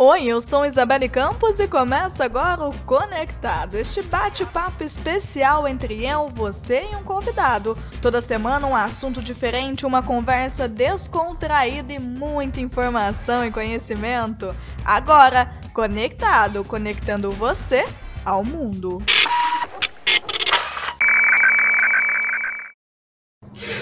[0.00, 6.28] Oi, eu sou Isabelle Campos e começa agora o Conectado, este bate-papo especial entre eu,
[6.28, 7.76] você e um convidado.
[8.00, 14.54] Toda semana um assunto diferente, uma conversa descontraída e muita informação e conhecimento.
[14.84, 17.84] Agora, Conectado, conectando você
[18.24, 19.02] ao mundo.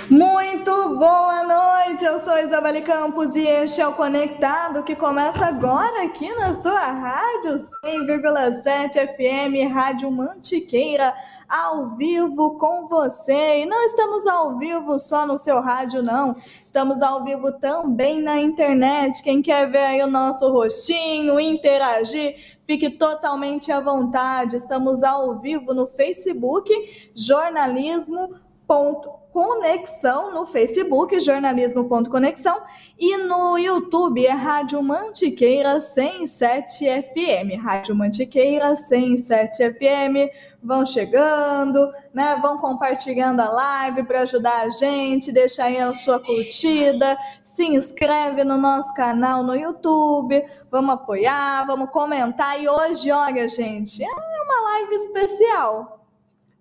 [0.08, 6.04] Muito boa noite, eu sou Isabelle Campos e este é o Conectado que começa agora
[6.04, 11.12] aqui na sua rádio 100,7 FM, Rádio Mantiqueira,
[11.48, 13.62] ao vivo com você.
[13.62, 16.36] E não estamos ao vivo só no seu rádio, não.
[16.64, 19.20] Estamos ao vivo também na internet.
[19.24, 24.56] Quem quer ver aí o nosso rostinho, interagir, fique totalmente à vontade.
[24.56, 26.72] Estamos ao vivo no Facebook,
[27.12, 28.36] jornalismo
[29.36, 32.58] Conexão no Facebook, jornalismo.conexão,
[32.98, 37.62] e no YouTube é Rádio Mantiqueira 107 FM.
[37.62, 40.32] Rádio Mantiqueira 107 FM.
[40.62, 42.38] Vão chegando, né?
[42.40, 48.42] Vão compartilhando a live para ajudar a gente, deixa aí a sua curtida, se inscreve
[48.42, 52.58] no nosso canal no YouTube, vamos apoiar, vamos comentar.
[52.58, 56.06] E hoje, olha, gente, é uma live especial,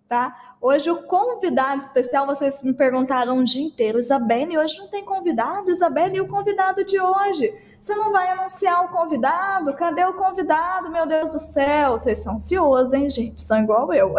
[0.10, 0.45] tá?
[0.68, 5.70] Hoje o convidado especial, vocês me perguntaram o dia inteiro, Isabelle, hoje não tem convidado?
[5.70, 7.54] Isabelle, e o convidado de hoje?
[7.80, 9.76] Você não vai anunciar o convidado?
[9.76, 10.90] Cadê o convidado?
[10.90, 13.44] Meu Deus do céu, vocês são ansiosos, hein, gente?
[13.44, 14.16] São igual eu.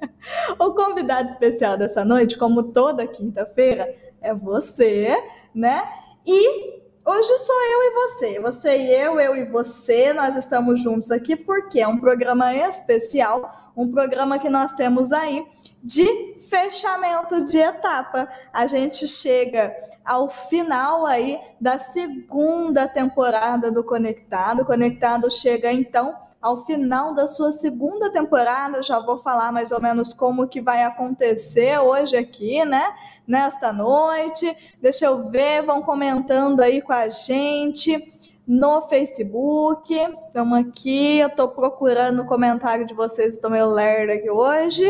[0.58, 5.14] o convidado especial dessa noite, como toda quinta-feira, é você,
[5.54, 5.86] né?
[6.26, 11.10] E Hoje sou eu e você, você e eu, eu e você, nós estamos juntos
[11.10, 15.44] aqui porque é um programa especial, um programa que nós temos aí
[15.84, 18.26] de fechamento de etapa.
[18.50, 24.64] A gente chega ao final aí da segunda temporada do Conectado.
[24.64, 28.82] Conectado chega então ao final da sua segunda temporada.
[28.82, 32.94] Já vou falar mais ou menos como que vai acontecer hoje aqui, né?
[33.26, 34.56] Nesta noite.
[34.80, 38.10] Deixa eu ver, vão comentando aí com a gente
[38.46, 39.94] no Facebook.
[40.26, 44.86] Estamos aqui, eu estou procurando o comentário de vocês, estou meio lerda aqui hoje.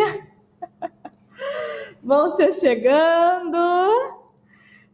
[2.05, 3.57] Vão se chegando.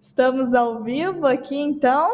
[0.00, 2.09] Estamos ao vivo aqui, então.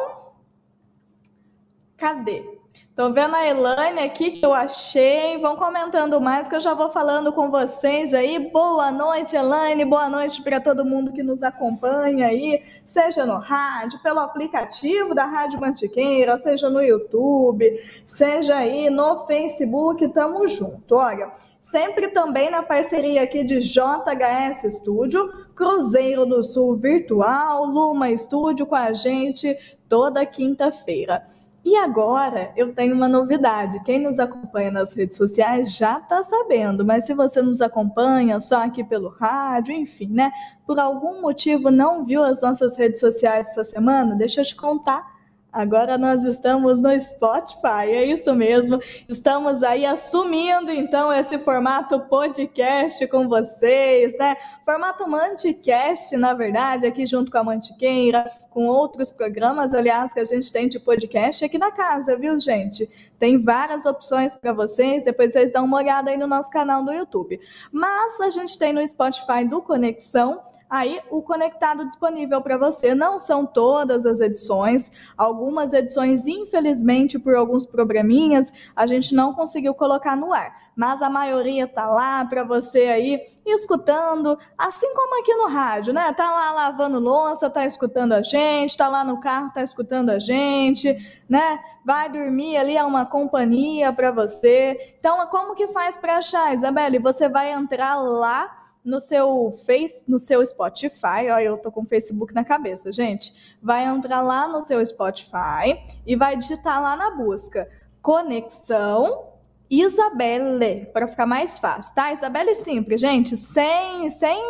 [1.98, 2.56] Cadê?
[2.88, 5.36] Estou vendo a Elaine aqui que eu achei.
[5.36, 8.38] Vão comentando mais que eu já vou falando com vocês aí.
[8.50, 9.84] Boa noite, Elaine.
[9.84, 15.26] Boa noite para todo mundo que nos acompanha aí, seja no rádio, pelo aplicativo da
[15.26, 17.70] Rádio Mantiqueira, seja no YouTube,
[18.06, 20.08] seja aí no Facebook.
[20.08, 20.94] Tamo junto.
[20.94, 21.32] Olha,
[21.68, 28.76] Sempre também na parceria aqui de JHS Studio, Cruzeiro do Sul Virtual, Luma Estúdio com
[28.76, 29.52] a gente
[29.88, 31.26] toda quinta-feira.
[31.64, 33.82] E agora eu tenho uma novidade.
[33.82, 38.62] Quem nos acompanha nas redes sociais já está sabendo, mas se você nos acompanha só
[38.62, 40.30] aqui pelo rádio, enfim, né?
[40.64, 45.15] Por algum motivo não viu as nossas redes sociais essa semana, deixa eu te contar
[45.56, 48.78] Agora nós estamos no Spotify, é isso mesmo.
[49.08, 54.36] Estamos aí assumindo então esse formato podcast com vocês, né?
[54.66, 60.26] Formato Manticast, na verdade, aqui junto com a Mantiqueira, com outros programas, aliás, que a
[60.26, 62.86] gente tem de podcast aqui na casa, viu, gente?
[63.18, 66.92] Tem várias opções para vocês, depois vocês dão uma olhada aí no nosso canal do
[66.92, 67.40] YouTube.
[67.72, 72.94] Mas a gente tem no Spotify do Conexão aí o conectado disponível para você.
[72.94, 79.74] Não são todas as edições, algumas edições, infelizmente, por alguns probleminhas, a gente não conseguiu
[79.74, 80.66] colocar no ar.
[80.76, 86.12] Mas a maioria tá lá para você aí escutando, assim como aqui no rádio, né?
[86.12, 90.18] Tá lá lavando louça, tá escutando a gente, tá lá no carro, tá escutando a
[90.18, 90.94] gente,
[91.26, 91.58] né?
[91.82, 94.96] Vai dormir ali é uma companhia para você.
[94.98, 96.98] Então, como que faz para achar, Isabelle?
[96.98, 101.86] Você vai entrar lá no seu Face, no seu Spotify, ó, eu tô com o
[101.86, 103.34] Facebook na cabeça, gente.
[103.60, 107.68] Vai entrar lá no seu Spotify e vai digitar lá na busca
[108.00, 109.32] Conexão
[109.68, 112.12] Isabelle, para ficar mais fácil, tá?
[112.12, 114.40] Isabelle simples, gente, sem sem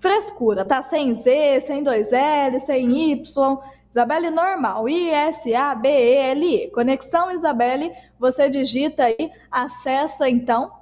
[0.00, 0.82] frescura, tá?
[0.82, 3.58] Sem Z, sem dois L, sem Y.
[3.88, 6.70] Isabelle normal, I-S-A-B-E-L-E.
[6.70, 10.81] Conexão Isabelle, você digita aí, acessa então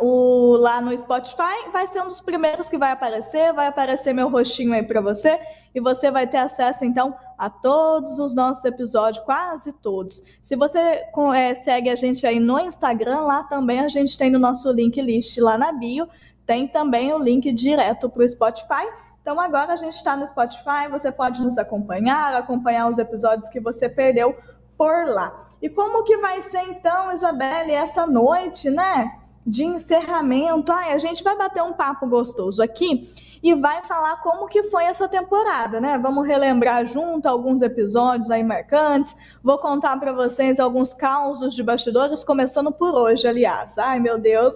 [0.00, 4.28] o, lá no Spotify, vai ser um dos primeiros que vai aparecer, vai aparecer meu
[4.28, 5.38] rostinho aí para você
[5.74, 10.22] e você vai ter acesso então a todos os nossos episódios, quase todos.
[10.42, 11.04] Se você
[11.34, 15.00] é, segue a gente aí no Instagram, lá também a gente tem no nosso link
[15.00, 16.08] list lá na bio,
[16.44, 18.88] tem também o link direto para o Spotify.
[19.22, 23.60] Então agora a gente está no Spotify, você pode nos acompanhar, acompanhar os episódios que
[23.60, 24.36] você perdeu
[24.76, 25.48] por lá.
[25.62, 29.23] E como que vai ser então, Isabelle, essa noite, né?
[29.46, 30.72] De encerramento.
[30.72, 33.08] Ai, a gente vai bater um papo gostoso aqui
[33.44, 35.98] e vai falar como que foi essa temporada, né?
[35.98, 39.14] Vamos relembrar junto alguns episódios aí marcantes.
[39.42, 43.76] Vou contar para vocês alguns causos de bastidores, começando por hoje, aliás.
[43.76, 44.54] Ai, meu Deus.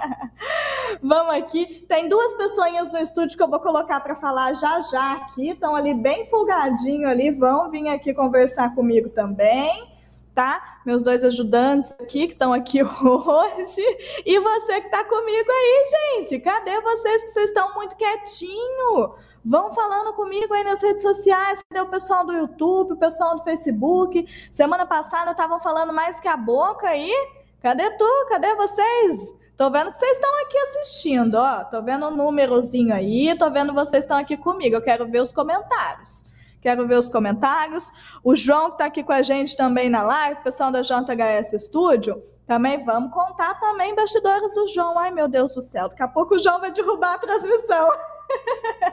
[1.02, 1.84] Vamos aqui.
[1.86, 5.50] Tem duas pessoinhas no estúdio que eu vou colocar para falar já já aqui.
[5.50, 9.91] Estão ali bem folgadinho ali, vão vir aqui conversar comigo também
[10.34, 10.80] tá?
[10.84, 13.82] Meus dois ajudantes aqui que estão aqui hoje
[14.24, 15.84] e você que está comigo aí,
[16.16, 16.40] gente.
[16.40, 19.14] Cadê vocês que vocês estão muito quietinho?
[19.44, 21.60] Vão falando comigo aí nas redes sociais.
[21.68, 24.26] Cadê o pessoal do YouTube, o pessoal do Facebook?
[24.52, 27.12] Semana passada estavam falando mais que a boca aí.
[27.60, 28.26] Cadê tu?
[28.28, 29.34] Cadê vocês?
[29.56, 31.64] Tô vendo que vocês estão aqui assistindo, ó.
[31.64, 34.76] Tô vendo um númerozinho aí, tô vendo vocês estão aqui comigo.
[34.76, 36.24] Eu quero ver os comentários.
[36.62, 37.90] Quero ver os comentários.
[38.22, 42.22] O João que está aqui com a gente também na live, pessoal da JHS Studio,
[42.46, 44.96] também vamos contar também bastidores do João.
[44.96, 47.90] Ai, meu Deus do céu, daqui a pouco o João vai derrubar a transmissão.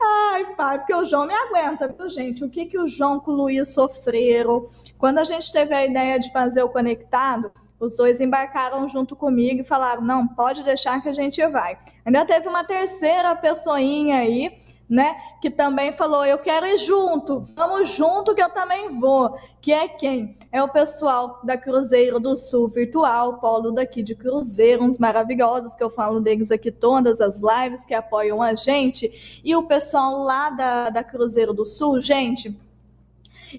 [0.00, 2.44] Ai, pai, porque o João me aguenta, viu, gente?
[2.44, 4.68] O que, que o João com o Luiz sofreram?
[4.96, 7.50] Quando a gente teve a ideia de fazer o conectado,
[7.80, 11.78] os dois embarcaram junto comigo e falaram: não, pode deixar que a gente vai.
[12.04, 14.56] Ainda teve uma terceira pessoinha aí
[14.88, 15.16] né?
[15.40, 19.36] Que também falou: Eu quero ir junto, vamos junto que eu também vou.
[19.60, 20.36] Que é quem?
[20.52, 25.82] É o pessoal da Cruzeiro do Sul Virtual, polo daqui de Cruzeiro, uns maravilhosos que
[25.82, 29.40] eu falo deles aqui todas as lives que apoiam a gente.
[29.44, 32.56] E o pessoal lá da, da Cruzeiro do Sul, gente,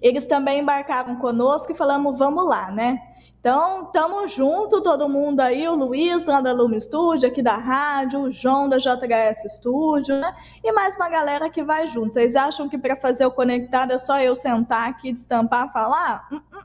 [0.01, 3.06] eles também embarcaram conosco e falamos: Vamos lá, né?
[3.47, 8.23] Então, tamo junto, todo mundo aí, o Luiz lá da Lume Studio, aqui da rádio,
[8.23, 10.35] o João da JHS Studio, né?
[10.61, 12.15] E mais uma galera que vai junto.
[12.15, 16.27] Vocês acham que para fazer o conectado é só eu sentar aqui, destampar, falar?
[16.29, 16.59] Hum, hum, hum,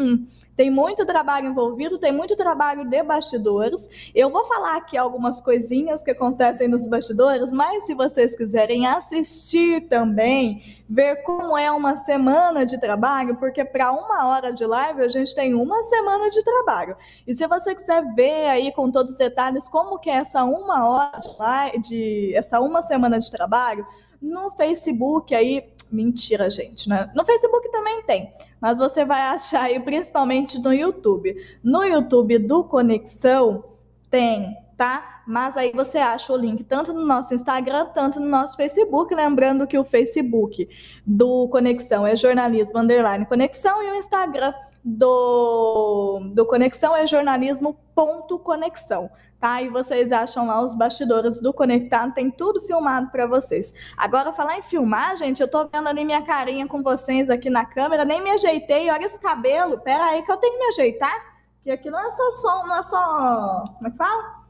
[0.00, 0.26] hum, hum.
[0.56, 4.10] Tem muito trabalho envolvido, tem muito trabalho de bastidores.
[4.12, 9.88] Eu vou falar aqui algumas coisinhas que acontecem nos bastidores, mas se vocês quiserem assistir
[9.88, 15.08] também, ver como é uma semana de trabalho, porque para uma hora de live a
[15.08, 16.96] gente tem uma semana de trabalho.
[17.26, 20.88] E se você quiser ver aí com todos os detalhes como que é essa uma
[20.88, 23.86] hora de, live, de essa uma semana de trabalho,
[24.20, 26.88] no Facebook aí Mentira, gente.
[26.88, 27.08] Né?
[27.14, 31.36] No Facebook também tem, mas você vai achar aí principalmente no YouTube.
[31.62, 33.64] No YouTube do Conexão
[34.10, 35.22] tem, tá?
[35.26, 39.12] Mas aí você acha o link tanto no nosso Instagram, tanto no nosso Facebook.
[39.14, 40.68] Lembrando que o Facebook
[41.06, 44.52] do Conexão é jornalismo underline conexão e o Instagram
[44.84, 49.10] do, do Conexão é jornalismo.conexão
[49.44, 49.60] tá?
[49.60, 53.74] E vocês acham lá os bastidores do Conectado, tem tudo filmado para vocês.
[53.94, 57.66] Agora, falar em filmar, gente, eu tô vendo ali minha carinha com vocês aqui na
[57.66, 61.14] câmera, nem me ajeitei, olha esse cabelo, pera aí que eu tenho que me ajeitar,
[61.62, 64.43] que aqui não é só som, não é só, como é que fala?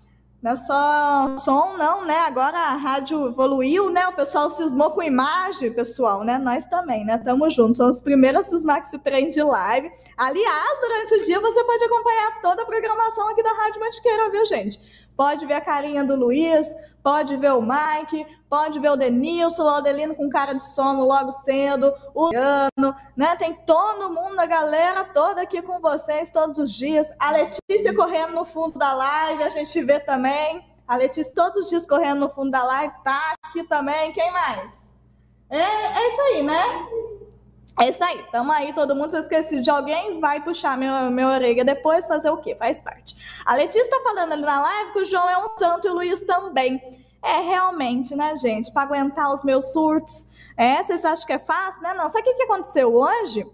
[0.44, 2.18] Não é só som, não, né?
[2.18, 4.06] Agora a rádio evoluiu, né?
[4.08, 6.36] O pessoal cismou com imagem, pessoal, né?
[6.36, 7.16] Nós também, né?
[7.16, 7.78] Tamo juntos.
[7.78, 9.90] Somos os primeiros a cismar com esse trem de live.
[10.18, 14.44] Aliás, durante o dia você pode acompanhar toda a programação aqui da Rádio Mantiqueira, viu,
[14.44, 15.03] gente?
[15.16, 19.66] Pode ver a carinha do Luiz, pode ver o Mike, pode ver o Denilson, o
[19.66, 23.36] Laudelino com cara de sono logo cedo, o Luciano, né?
[23.36, 27.06] Tem todo mundo, a galera toda aqui com vocês todos os dias.
[27.18, 30.64] A Letícia correndo no fundo da live, a gente vê também.
[30.86, 34.12] A Letícia todos os dias correndo no fundo da live, tá aqui também.
[34.12, 34.70] Quem mais?
[35.50, 36.62] É, é isso aí, né?
[37.76, 39.10] É isso aí, tamo aí, todo mundo.
[39.10, 42.54] Se eu esqueci de alguém, vai puxar meu, meu orelha depois, fazer o quê?
[42.54, 43.16] Faz parte.
[43.44, 45.94] A Letícia tá falando ali na live que o João é um santo e o
[45.94, 46.80] Luiz também.
[47.20, 48.72] É, realmente, né, gente?
[48.72, 50.28] Para aguentar os meus surtos.
[50.56, 51.92] É, vocês acham que é fácil, né?
[51.94, 52.04] Não.
[52.10, 53.44] Sabe o que, que aconteceu hoje?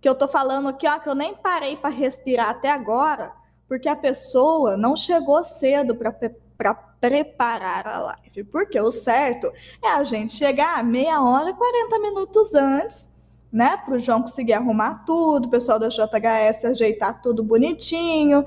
[0.00, 3.32] Que eu tô falando aqui, ó, que eu nem parei para respirar até agora,
[3.68, 8.42] porque a pessoa não chegou cedo para preparar a live.
[8.44, 9.52] Porque o certo
[9.84, 13.11] é a gente chegar meia hora e 40 minutos antes
[13.52, 13.76] né?
[13.76, 18.46] Para o João conseguir arrumar tudo, o pessoal da JHS ajeitar tudo bonitinho.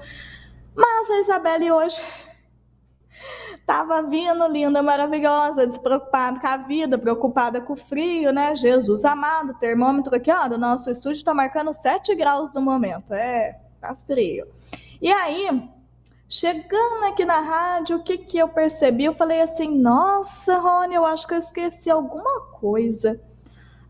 [0.75, 2.01] Mas a Isabelle hoje
[3.53, 8.55] estava vindo linda, maravilhosa, despreocupada com a vida, preocupada com o frio, né?
[8.55, 13.13] Jesus amado, termômetro aqui, ó, do nosso estúdio está marcando 7 graus no momento.
[13.13, 14.47] É, tá frio.
[15.01, 15.69] E aí,
[16.27, 19.05] chegando aqui na rádio, o que que eu percebi?
[19.05, 23.19] Eu falei assim: "Nossa, Rony, eu acho que eu esqueci alguma coisa".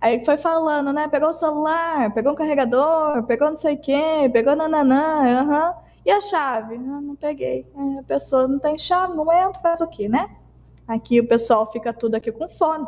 [0.05, 1.07] Aí foi falando, né?
[1.07, 5.69] Pegou o celular, pegou o carregador, pegou não sei quê, pegou nananã, aham.
[5.69, 5.74] Uhum.
[6.05, 6.75] E a chave?
[6.75, 7.65] Ah, não peguei.
[7.75, 10.29] É, a pessoa não tem chave, não entra, faz o quê, né?
[10.88, 12.85] Aqui o pessoal fica tudo aqui com fone,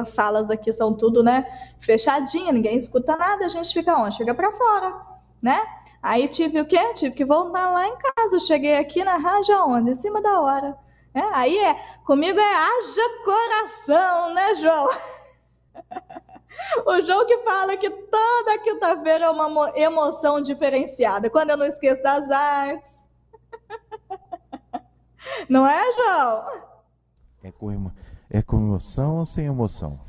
[0.00, 1.46] as salas aqui são tudo, né,
[1.78, 4.16] fechadinha, ninguém escuta nada, a gente fica onde?
[4.16, 5.00] Chega para fora,
[5.40, 5.64] né?
[6.02, 6.92] Aí tive o quê?
[6.94, 8.40] Tive que voltar lá em casa.
[8.40, 9.92] Cheguei aqui na rádio onde?
[9.92, 10.76] Em cima da hora.
[11.14, 11.74] É, aí é,
[12.04, 14.88] comigo é haja coração, né, João?
[16.84, 21.30] O João que fala que toda quinta-feira é uma emoção diferenciada.
[21.30, 22.90] Quando eu não esqueço das artes.
[25.48, 26.62] Não é, João?
[27.42, 27.92] É com, emo...
[28.30, 30.00] é com emoção ou sem emoção?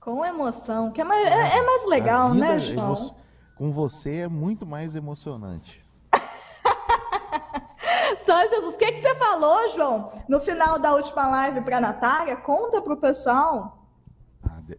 [0.00, 2.94] Com emoção, que é mais, é, é mais legal, né, João?
[2.94, 3.14] Emo...
[3.56, 5.84] Com você é muito mais emocionante.
[8.24, 11.80] Só Jesus, o que, que você falou, João, no final da última live para a
[11.80, 12.36] Natália?
[12.36, 13.83] Conta para o pessoal.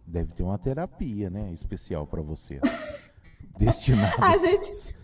[0.06, 2.60] Deve ter uma terapia, né, especial para você.
[3.58, 4.24] Destinada.
[4.24, 4.94] A gente...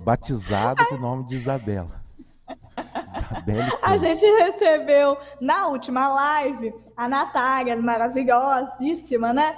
[0.00, 2.02] Batizado com o nome de Isabela.
[3.82, 9.56] A gente recebeu na última live a Natália, maravilhosíssima, né?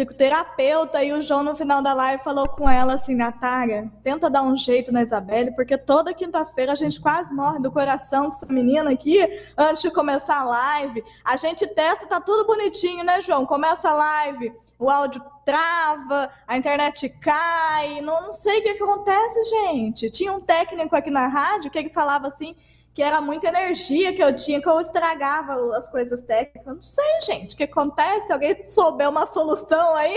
[0.00, 4.42] Psicoterapeuta, e o João no final da live falou com ela assim: Natália, tenta dar
[4.42, 8.46] um jeito na Isabelle, porque toda quinta-feira a gente quase morre do coração com essa
[8.46, 9.18] menina aqui,
[9.58, 11.04] antes de começar a live.
[11.22, 13.44] A gente testa, tá tudo bonitinho, né, João?
[13.44, 18.82] Começa a live, o áudio trava, a internet cai, não, não sei o que, que
[18.82, 20.10] acontece, gente.
[20.10, 22.56] Tinha um técnico aqui na rádio que ele falava assim
[22.94, 26.74] que era muita energia que eu tinha, que eu estragava as coisas técnicas.
[26.74, 28.32] Não sei, gente, o que acontece?
[28.32, 30.16] Alguém souber uma solução aí.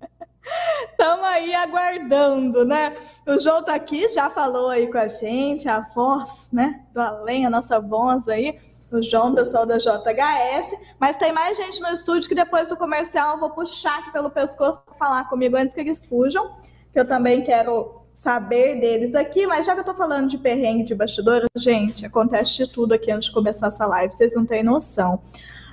[0.90, 2.96] Estamos aí aguardando, né?
[3.26, 7.44] O João tá aqui, já falou aí com a gente, a voz, né, do além,
[7.46, 8.60] a nossa voz aí,
[8.92, 13.34] o João, pessoal da JHS, mas tem mais gente no estúdio que depois do comercial
[13.34, 16.56] eu vou puxar aqui pelo pescoço para falar comigo antes que eles fujam,
[16.92, 20.82] que eu também quero saber deles aqui, mas já que eu tô falando de perrengue
[20.82, 24.62] de bastidor, gente, acontece de tudo aqui antes de começar essa live, vocês não têm
[24.62, 25.22] noção.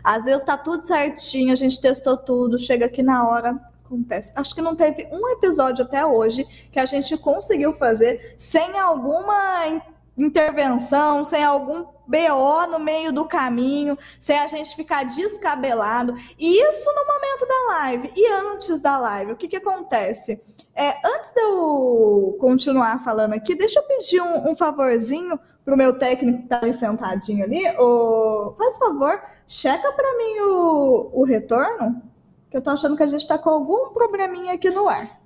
[0.04, 4.34] Às vezes tá tudo certinho, a gente testou tudo, chega aqui na hora, acontece.
[4.36, 9.82] Acho que não teve um episódio até hoje que a gente conseguiu fazer sem alguma
[10.18, 16.14] intervenção, sem algum BO no meio do caminho, sem a gente ficar descabelado.
[16.38, 18.12] E isso no momento da live.
[18.16, 20.42] E antes da live, o que, que acontece?
[20.76, 25.98] É, antes de eu continuar falando aqui, deixa eu pedir um, um favorzinho pro meu
[25.98, 27.64] técnico que tá ali sentadinho ali.
[27.78, 32.02] O, faz favor, checa para mim o, o retorno,
[32.50, 35.22] que eu tô achando que a gente tá com algum probleminha aqui no ar.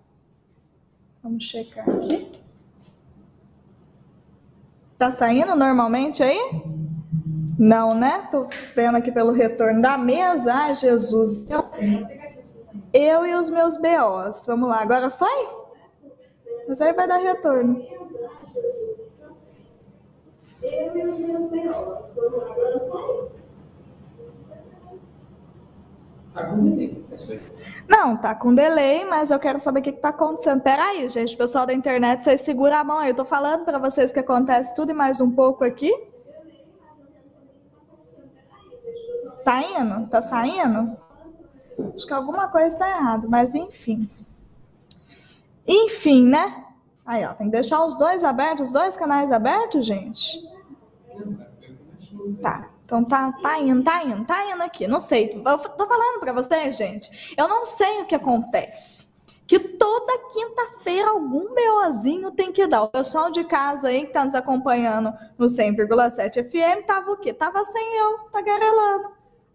[1.23, 2.29] Vamos checar aqui.
[4.97, 6.39] Tá saindo normalmente aí?
[7.57, 8.27] Não, né?
[8.31, 10.53] Tô vendo aqui pelo retorno da mesa.
[10.53, 11.49] Ai, Jesus.
[11.49, 11.63] Eu...
[12.93, 14.45] Eu e os meus BOs.
[14.45, 15.49] Vamos lá, agora foi?
[16.67, 17.81] Mas aí vai dar retorno.
[20.61, 22.15] Eu e os meus BOs.
[22.15, 23.37] Vamos lá, agora foi?
[26.33, 27.03] Tá com delay.
[27.89, 30.61] Não, tá com delay, mas eu quero saber o que, que tá acontecendo.
[30.61, 33.09] Peraí, gente, pessoal da internet, vocês seguram a mão aí.
[33.09, 35.91] Eu tô falando para vocês que acontece tudo e mais um pouco aqui.
[39.43, 40.07] Tá indo?
[40.09, 40.95] Tá saindo?
[41.93, 44.09] Acho que alguma coisa está errada, mas enfim.
[45.67, 46.65] Enfim, né?
[47.05, 50.41] Aí, ó, tem que deixar os dois abertos, os dois canais abertos, gente.
[52.41, 52.69] Tá.
[52.87, 54.87] Então tá, tá indo, tá indo, tá indo aqui.
[54.87, 55.29] Não sei.
[55.45, 57.35] Eu tô falando para vocês, gente.
[57.37, 59.07] Eu não sei o que acontece.
[59.45, 62.83] Que toda quinta-feira algum BOzinho tem que dar.
[62.83, 67.33] O pessoal de casa aí que tá nos acompanhando no 100,7 FM tava o quê?
[67.33, 69.09] Tava sem eu, tagarelando.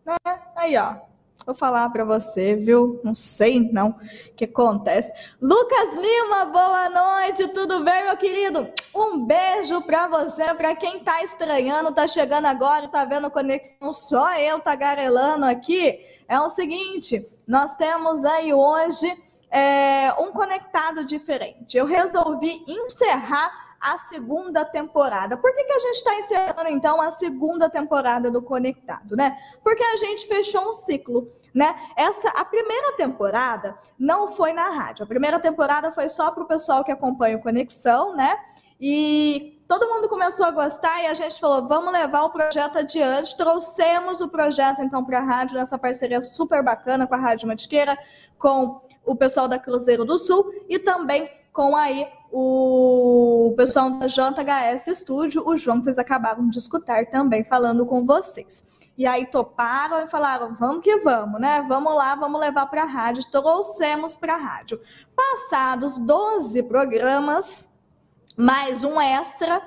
[0.05, 0.17] Né?
[0.57, 1.12] Aí, ó.
[1.45, 3.01] Vou falar para você, viu?
[3.03, 5.13] Não sei não o que acontece.
[5.41, 8.69] Lucas Lima, boa noite, tudo bem, meu querido?
[8.95, 14.39] Um beijo para você, para quem tá estranhando, tá chegando agora, tá vendo conexão só
[14.39, 15.99] eu tagarelando aqui.
[16.29, 19.13] É o seguinte, nós temos aí hoje
[19.51, 21.77] é, um conectado diferente.
[21.77, 25.37] Eu resolvi encerrar a segunda temporada.
[25.37, 29.37] Por que, que a gente está encerrando, então, a segunda temporada do Conectado, né?
[29.65, 31.75] Porque a gente fechou um ciclo, né?
[31.97, 35.03] Essa, a primeira temporada não foi na rádio.
[35.03, 38.39] A primeira temporada foi só para o pessoal que acompanha o Conexão, né?
[38.81, 43.37] E todo mundo começou a gostar e a gente falou, vamos levar o projeto adiante.
[43.37, 47.99] Trouxemos o projeto, então, para a rádio, nessa parceria super bacana com a Rádio Matiqueira,
[48.39, 54.99] com o pessoal da Cruzeiro do Sul e também com aí o pessoal da JHS
[54.99, 58.65] Studio, o João, que vocês acabaram de escutar também falando com vocês.
[58.97, 61.65] E aí toparam e falaram: vamos que vamos, né?
[61.69, 63.31] Vamos lá, vamos levar para a rádio.
[63.31, 64.81] Trouxemos para a rádio.
[65.15, 67.69] Passados 12 programas,
[68.37, 69.63] mais um extra,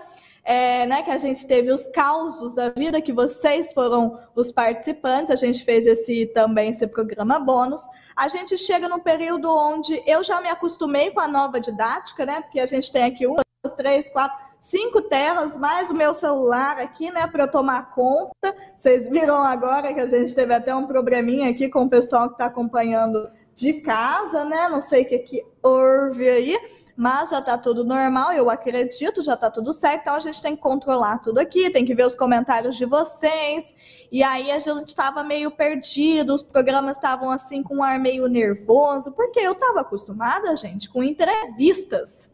[0.46, 5.32] é, né, que a gente teve os causos da vida, que vocês foram os participantes,
[5.32, 7.82] a gente fez esse também esse programa bônus.
[8.16, 12.42] A gente chega num período onde eu já me acostumei com a nova didática, né?
[12.42, 16.78] Porque a gente tem aqui uma, duas, três, quatro, cinco telas, mais o meu celular
[16.80, 18.56] aqui, né, para eu tomar conta.
[18.78, 22.36] Vocês viram agora que a gente teve até um probleminha aqui com o pessoal que
[22.36, 24.70] está acompanhando de casa, né?
[24.70, 26.58] Não sei o que que houve aí
[26.96, 30.56] mas já está tudo normal, eu acredito, já está tudo certo, então a gente tem
[30.56, 33.76] que controlar tudo aqui, tem que ver os comentários de vocês,
[34.12, 38.28] e aí a gente estava meio perdido, os programas estavam assim com um ar meio
[38.28, 42.32] nervoso, porque eu estava acostumada, gente, com entrevistas.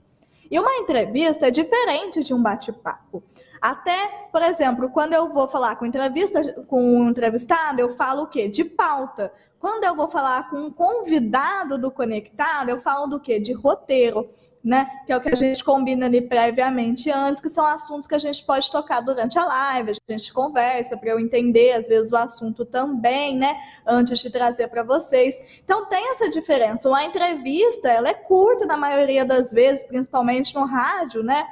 [0.50, 3.24] E uma entrevista é diferente de um bate-papo.
[3.62, 8.28] Até, por exemplo, quando eu vou falar com entrevista, com um entrevistado, eu falo o
[8.28, 8.48] quê?
[8.48, 9.32] De pauta.
[9.62, 13.40] Quando eu vou falar com um convidado do Conectado, eu falo do quê?
[13.40, 14.28] De roteiro,
[14.64, 14.90] né?
[15.06, 18.18] Que é o que a gente combina ali previamente antes, que são assuntos que a
[18.18, 22.18] gente pode tocar durante a live, a gente conversa para eu entender, às vezes, o
[22.18, 23.56] assunto também, né?
[23.86, 25.62] Antes de trazer para vocês.
[25.64, 26.90] Então tem essa diferença.
[26.90, 31.46] Uma entrevista, ela é curta na maioria das vezes, principalmente no rádio, né?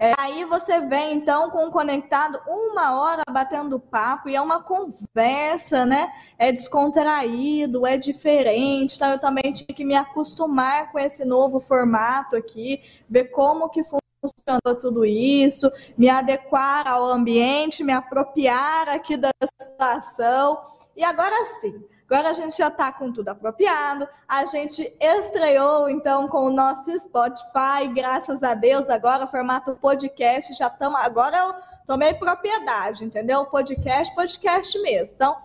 [0.00, 4.62] É, aí você vem então com o conectado uma hora batendo papo e é uma
[4.62, 6.12] conversa, né?
[6.38, 8.94] É descontraído, é diferente.
[8.94, 13.82] Então eu também tinha que me acostumar com esse novo formato aqui, ver como que
[13.82, 20.60] funciona tudo isso, me adequar ao ambiente, me apropriar aqui da situação.
[20.96, 21.74] E agora sim,
[22.10, 24.08] Agora a gente já está com tudo apropriado.
[24.26, 30.68] A gente estreou então com o nosso Spotify, graças a Deus, agora formato podcast, já
[30.68, 30.98] estamos.
[31.00, 31.54] Agora eu
[31.86, 33.44] tomei propriedade, entendeu?
[33.44, 35.14] Podcast, podcast mesmo.
[35.14, 35.36] Então,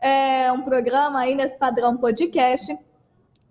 [0.00, 2.78] é um programa aí nesse padrão podcast.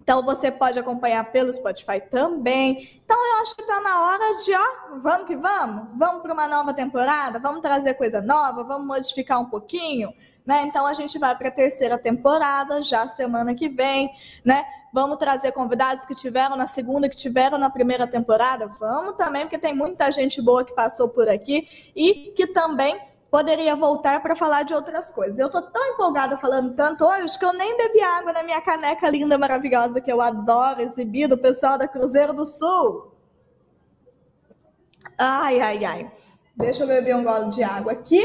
[0.01, 3.01] Então você pode acompanhar pelo Spotify também.
[3.03, 5.89] Então eu acho que está na hora de, ó, vamos que vamos?
[5.95, 7.37] Vamos para uma nova temporada?
[7.37, 8.63] Vamos trazer coisa nova?
[8.63, 10.13] Vamos modificar um pouquinho?
[10.45, 10.63] Né?
[10.63, 14.09] Então a gente vai para a terceira temporada já semana que vem,
[14.43, 14.63] né?
[14.93, 18.67] Vamos trazer convidados que tiveram na segunda, que tiveram na primeira temporada?
[18.79, 22.99] Vamos também, porque tem muita gente boa que passou por aqui e que também
[23.31, 25.39] poderia voltar para falar de outras coisas.
[25.39, 29.09] Eu tô tão empolgada falando tanto hoje que eu nem bebi água na minha caneca
[29.09, 33.15] linda, maravilhosa, que eu adoro exibir do pessoal da Cruzeiro do Sul.
[35.17, 36.11] Ai, ai, ai.
[36.57, 38.21] Deixa eu beber um gole de água aqui.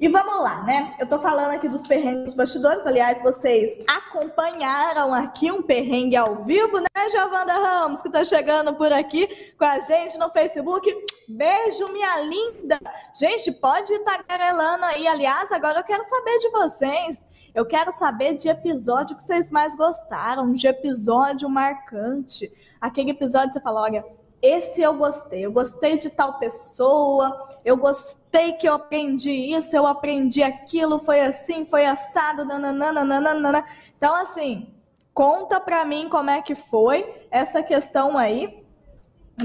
[0.00, 0.94] E vamos lá, né?
[0.98, 2.86] Eu tô falando aqui dos perrengues bastidores.
[2.86, 8.92] Aliás, vocês acompanharam aqui um perrengue ao vivo, né, Giovanda Ramos, que tá chegando por
[8.92, 10.90] aqui com a gente no Facebook.
[11.28, 12.78] Beijo, minha linda.
[13.14, 15.06] Gente, pode estar tagarelando aí.
[15.06, 17.18] Aliás, agora eu quero saber de vocês.
[17.54, 22.52] Eu quero saber de episódio que vocês mais gostaram, de episódio marcante.
[22.80, 24.04] Aquele episódio que você fala, olha,
[24.44, 29.86] esse eu gostei, eu gostei de tal pessoa, eu gostei que eu aprendi isso, eu
[29.86, 33.64] aprendi aquilo, foi assim, foi assado, nananana.
[33.96, 34.68] Então, assim,
[35.14, 38.63] conta pra mim como é que foi essa questão aí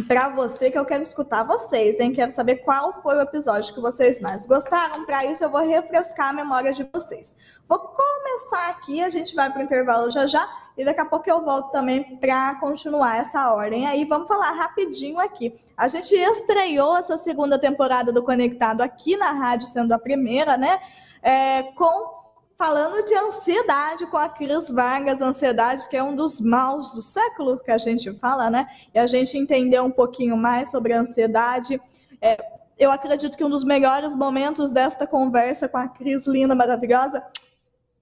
[0.08, 2.14] para você, que eu quero escutar vocês, hein?
[2.14, 5.06] Quero saber qual foi o episódio que vocês mais gostaram.
[5.06, 7.36] Para isso, eu vou refrescar a memória de vocês.
[7.68, 10.48] Vou começar aqui, a gente vai para o intervalo já já,
[10.78, 13.88] e daqui a pouco eu volto também para continuar essa ordem.
[13.88, 15.54] Aí vamos falar rapidinho aqui.
[15.76, 20.80] A gente estreou essa segunda temporada do Conectado aqui na rádio, sendo a primeira, né?
[21.22, 22.19] É, com
[22.60, 27.58] falando de ansiedade com a Cris Vargas, ansiedade que é um dos maus do século
[27.58, 28.68] que a gente fala, né?
[28.94, 31.82] E a gente entender um pouquinho mais sobre a ansiedade.
[32.22, 32.38] É,
[32.78, 37.24] eu acredito que um dos melhores momentos desta conversa com a Cris linda, maravilhosa.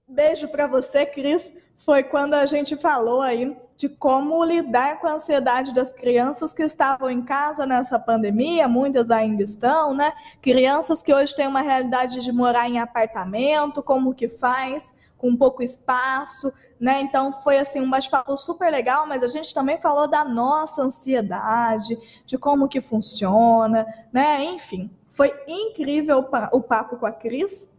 [0.08, 1.52] Beijo para você, Cris.
[1.78, 6.64] Foi quando a gente falou aí de como lidar com a ansiedade das crianças que
[6.64, 10.12] estavam em casa nessa pandemia, muitas ainda estão, né?
[10.42, 15.62] Crianças que hoje têm uma realidade de morar em apartamento, como que faz, com pouco
[15.62, 17.00] espaço, né?
[17.00, 21.96] Então foi assim um bate-papo super legal, mas a gente também falou da nossa ansiedade,
[22.26, 24.42] de como que funciona, né?
[24.42, 27.70] Enfim, foi incrível o papo com a Cris.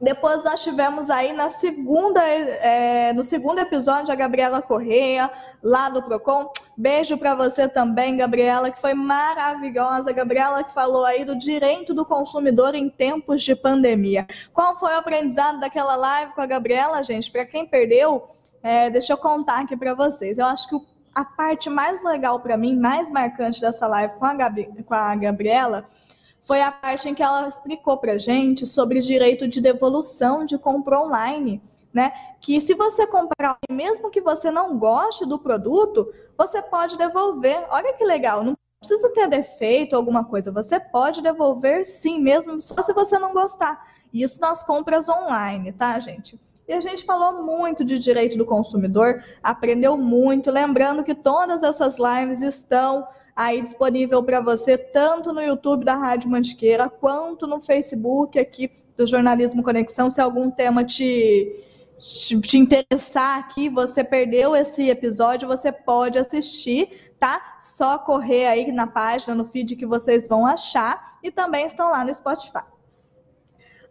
[0.00, 5.30] Depois nós tivemos aí na segunda, é, no segundo episódio a Gabriela Correia,
[5.62, 6.50] lá do Procon.
[6.74, 10.10] Beijo para você também, Gabriela, que foi maravilhosa.
[10.10, 14.26] Gabriela que falou aí do direito do consumidor em tempos de pandemia.
[14.54, 17.30] Qual foi o aprendizado daquela live com a Gabriela, gente?
[17.30, 18.26] Para quem perdeu,
[18.62, 20.38] é, deixa eu contar aqui para vocês.
[20.38, 20.76] Eu acho que
[21.14, 25.14] a parte mais legal para mim, mais marcante dessa live com a, Gabi, com a
[25.14, 25.86] Gabriela
[26.50, 31.00] foi a parte em que ela explicou para gente sobre direito de devolução de compra
[31.00, 32.10] online, né?
[32.40, 37.64] Que se você comprar, mesmo que você não goste do produto, você pode devolver.
[37.70, 40.50] Olha que legal, não precisa ter defeito, alguma coisa.
[40.50, 43.80] Você pode devolver sim, mesmo só se você não gostar.
[44.12, 46.36] Isso nas compras online, tá, gente?
[46.66, 50.50] E a gente falou muito de direito do consumidor, aprendeu muito.
[50.50, 56.30] Lembrando que todas essas lives estão aí disponível para você, tanto no YouTube da Rádio
[56.30, 60.10] Mantiqueira, quanto no Facebook aqui do Jornalismo Conexão.
[60.10, 61.64] Se algum tema te,
[61.98, 67.58] te interessar aqui, você perdeu esse episódio, você pode assistir, tá?
[67.62, 72.04] Só correr aí na página, no feed que vocês vão achar, e também estão lá
[72.04, 72.64] no Spotify.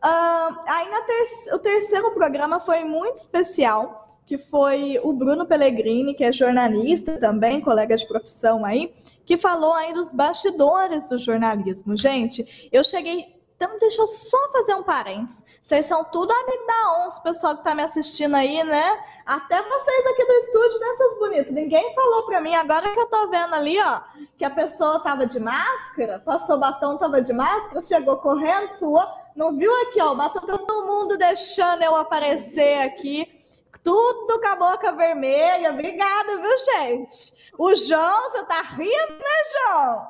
[0.01, 3.98] Uh, aí ter o terceiro programa foi muito especial,
[4.29, 8.93] que foi o Bruno Pellegrini, que é jornalista também, colega de profissão aí,
[9.25, 11.97] que falou aí dos bastidores do jornalismo.
[11.97, 13.25] Gente, eu cheguei.
[13.55, 15.43] Então, deixa eu só fazer um parênteses.
[15.59, 19.03] Vocês são tudo amigo da ONS, pessoal que está me assistindo aí, né?
[19.25, 21.51] Até vocês aqui do estúdio, dessas bonitas.
[21.51, 24.01] Ninguém falou para mim, agora que eu tô vendo ali, ó,
[24.37, 29.03] que a pessoa tava de máscara, passou batom, tava de máscara, chegou correndo, suou.
[29.35, 33.39] Não viu aqui, ó, batom todo mundo deixando eu aparecer aqui
[33.83, 35.71] tudo com a boca vermelha.
[35.71, 37.51] Obrigada, viu, gente?
[37.57, 40.07] O João, você tá rindo, né, João?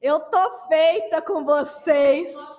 [0.00, 2.32] Eu tô feita com vocês.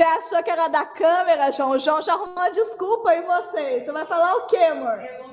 [0.00, 1.72] Você achou que era da câmera, João?
[1.72, 3.84] O João já arrumou desculpa em vocês.
[3.84, 4.96] Você vai falar o quê, amor?
[4.96, 5.29] Bom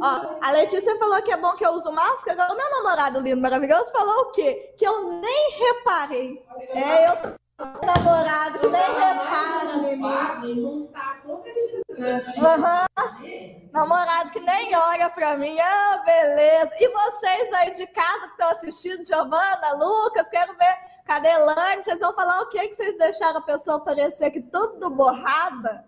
[0.00, 2.52] Ó, a Letícia falou que é bom que eu uso máscara.
[2.52, 4.74] O meu namorado lindo, maravilhoso, falou o quê?
[4.76, 6.44] Que eu nem reparei.
[6.70, 10.60] É, eu namorado que nem repara em mim.
[10.60, 11.82] Não tá acontecendo.
[11.88, 13.70] Uhum.
[13.72, 15.58] Namorado que nem olha pra mim.
[15.58, 16.70] Ah, beleza.
[16.78, 20.76] E vocês aí de casa que estão assistindo, Giovana, Lucas, quero ver.
[21.06, 21.28] Cadê?
[21.82, 25.84] Vocês vão falar o que que vocês deixaram a pessoa aparecer aqui tudo borrada?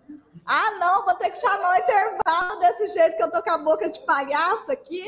[0.51, 3.57] Ah, não, vou ter que chamar o intervalo desse jeito que eu tô com a
[3.59, 5.05] boca de palhaço aqui.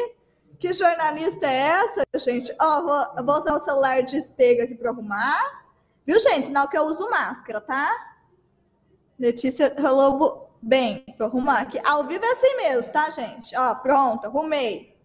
[0.59, 2.55] Que jornalista é essa, gente?
[2.61, 5.63] Ó, vou, vou usar o celular de espelho aqui para arrumar.
[6.05, 6.45] Viu, gente?
[6.45, 7.89] Sinal que eu uso máscara, tá?
[9.17, 11.03] Letícia rolou bem.
[11.17, 11.81] Vou arrumar aqui.
[11.83, 13.57] Ao vivo é assim mesmo, tá, gente?
[13.57, 14.95] Ó, pronto, arrumei.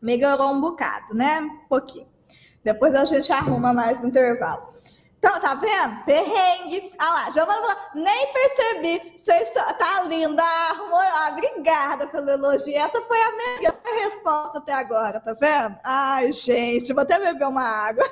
[0.00, 1.40] Melhorou um bocado, né?
[1.40, 2.08] Um pouquinho.
[2.64, 4.72] Depois a gente arruma mais no intervalo.
[5.18, 6.04] Então, tá vendo?
[6.04, 6.92] Perrengue.
[6.96, 9.18] Ah lá, Giovana falou, nem percebi.
[9.78, 10.42] Tá linda.
[10.42, 11.00] Arrumou.
[11.00, 12.76] Ah, obrigada pelo elogio.
[12.76, 15.78] Essa foi a melhor resposta até agora, tá vendo?
[15.84, 18.08] Ai, gente, vou até beber uma água.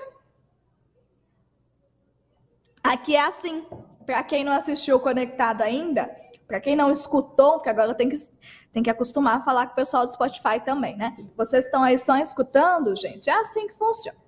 [2.83, 3.65] Aqui é assim.
[4.05, 6.09] Para quem não assistiu Conectado ainda,
[6.47, 8.17] para quem não escutou, porque agora tem que,
[8.73, 11.17] tem que acostumar a falar com o pessoal do Spotify também, né?
[11.37, 13.29] Vocês estão aí só escutando, gente?
[13.29, 14.26] É assim que funciona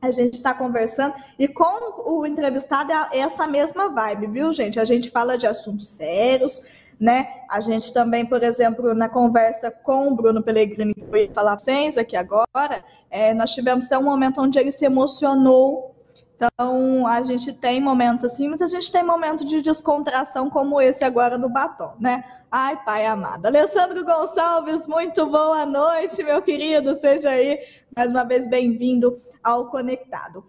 [0.00, 4.78] a gente está conversando e com o entrevistado é essa mesma vibe, viu, gente?
[4.78, 6.62] A gente fala de assuntos sérios,
[7.00, 7.28] né?
[7.50, 11.98] A gente também, por exemplo, na conversa com o Bruno Pellegrini, que ia falar vocês
[11.98, 15.94] aqui agora, é, nós tivemos um momento onde ele se emocionou.
[16.36, 21.04] Então, a gente tem momentos assim, mas a gente tem momentos de descontração como esse
[21.04, 22.22] agora do batom, né?
[22.50, 23.44] Ai, pai amado.
[23.46, 26.98] Alessandro Gonçalves, muito boa noite, meu querido.
[27.00, 27.58] Seja aí
[27.98, 30.44] mais uma vez bem-vindo ao Conectado.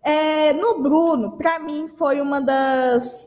[0.00, 3.26] É, no Bruno, para mim, foi uma das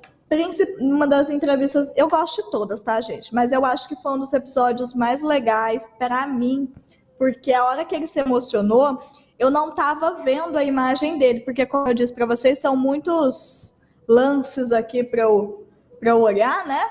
[0.80, 3.36] uma das entrevistas, eu gosto de todas, tá, gente?
[3.36, 6.74] Mas eu acho que foi um dos episódios mais legais para mim,
[7.18, 9.00] porque a hora que ele se emocionou,
[9.38, 13.76] eu não estava vendo a imagem dele, porque como eu disse para vocês, são muitos
[14.08, 15.68] lances aqui para eu,
[16.02, 16.86] eu olhar, né?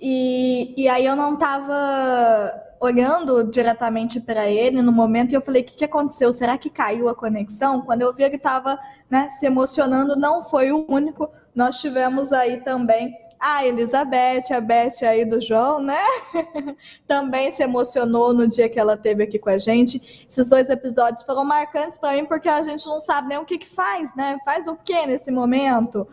[0.00, 5.62] E, e aí eu não estava olhando diretamente para ele no momento e eu falei:
[5.62, 6.32] o que, que aconteceu?
[6.32, 7.82] Será que caiu a conexão?
[7.82, 8.78] Quando eu vi que estava
[9.10, 11.28] né, se emocionando, não foi o único.
[11.54, 15.98] Nós tivemos aí também a Elizabeth, a Beth aí do João, né?
[17.06, 20.26] também se emocionou no dia que ela teve aqui com a gente.
[20.28, 23.58] Esses dois episódios foram marcantes para mim porque a gente não sabe nem o que,
[23.58, 24.38] que faz, né?
[24.44, 26.08] Faz o que nesse momento?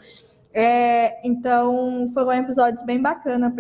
[0.54, 3.52] É, então, foram episódios bem bacanas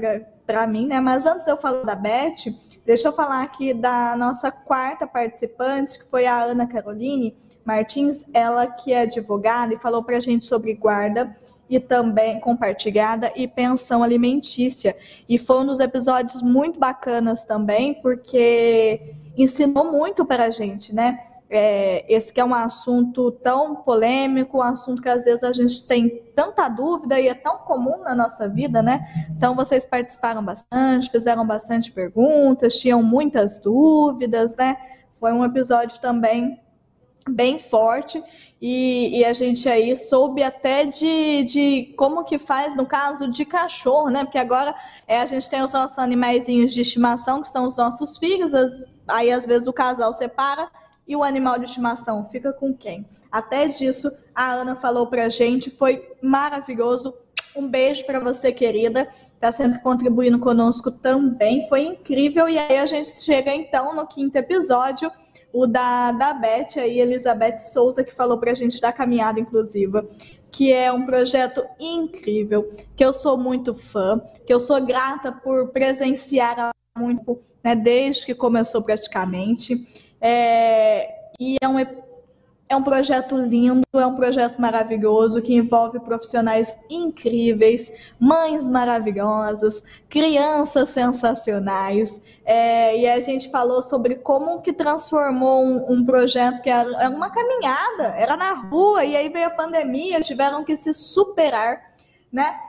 [0.46, 1.00] para mim, né?
[1.00, 2.54] Mas antes eu falar da Beth,
[2.86, 8.68] Deixa eu falar aqui da nossa quarta participante, que foi a Ana Caroline Martins, ela
[8.68, 11.36] que é advogada e falou para a gente sobre guarda
[11.70, 14.98] e também compartilhada e pensão alimentícia.
[15.30, 21.20] E foi um dos episódios muito bacanas também, porque ensinou muito para a gente, né?
[21.56, 25.86] É, esse que é um assunto tão polêmico, um assunto que às vezes a gente
[25.86, 29.06] tem tanta dúvida e é tão comum na nossa vida, né?
[29.30, 34.76] Então vocês participaram bastante, fizeram bastante perguntas, tinham muitas dúvidas, né?
[35.20, 36.60] Foi um episódio também
[37.30, 38.22] bem forte.
[38.60, 43.46] E, e, a gente aí soube até de, de como que faz no caso de
[43.46, 44.24] cachorro, né?
[44.24, 44.74] Porque agora
[45.06, 48.72] é, a gente tem os nossos animaizinhos de estimação, que são os nossos filhos, as,
[49.08, 50.72] aí às vezes o casal separa
[51.08, 53.06] e o animal de estimação fica com quem?
[53.32, 57.14] Até disso a Ana falou pra gente, foi maravilhoso.
[57.56, 59.08] Um beijo para você, querida.
[59.36, 61.68] Está sempre contribuindo conosco também.
[61.70, 62.50] Foi incrível.
[62.50, 65.12] E aí a gente chega então no quinto episódio,
[65.54, 70.04] o da, da Beth, aí, Elizabeth Souza, que falou para a gente da caminhada inclusiva,
[70.52, 75.70] que é um projeto incrível, que eu sou muito fã, que eu sou grata por
[75.70, 79.76] presenciar muito, né, desde que começou praticamente.
[80.26, 81.78] É, e é um
[82.70, 90.90] é um projeto lindo, é um projeto maravilhoso que envolve profissionais incríveis, mães maravilhosas, crianças
[90.90, 92.22] sensacionais.
[92.44, 97.10] É, e a gente falou sobre como que transformou um, um projeto que era, era
[97.10, 101.92] uma caminhada, era na rua, e aí veio a pandemia, tiveram que se superar,
[102.32, 102.60] né?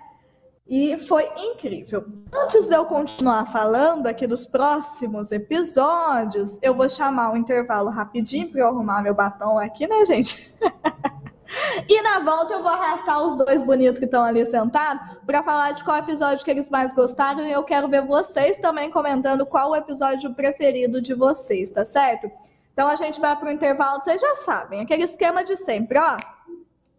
[0.67, 2.07] E foi incrível.
[2.33, 8.51] Antes de eu continuar falando aqui dos próximos episódios, eu vou chamar um intervalo rapidinho
[8.51, 10.51] para eu arrumar meu batom aqui, né, gente?
[11.87, 15.73] e na volta eu vou arrastar os dois bonitos que estão ali sentados para falar
[15.73, 19.73] de qual episódio que eles mais gostaram e eu quero ver vocês também comentando qual
[19.73, 22.31] o episódio preferido de vocês, tá certo?
[22.73, 26.17] Então a gente vai para o intervalo, vocês já sabem, aquele esquema de sempre, ó.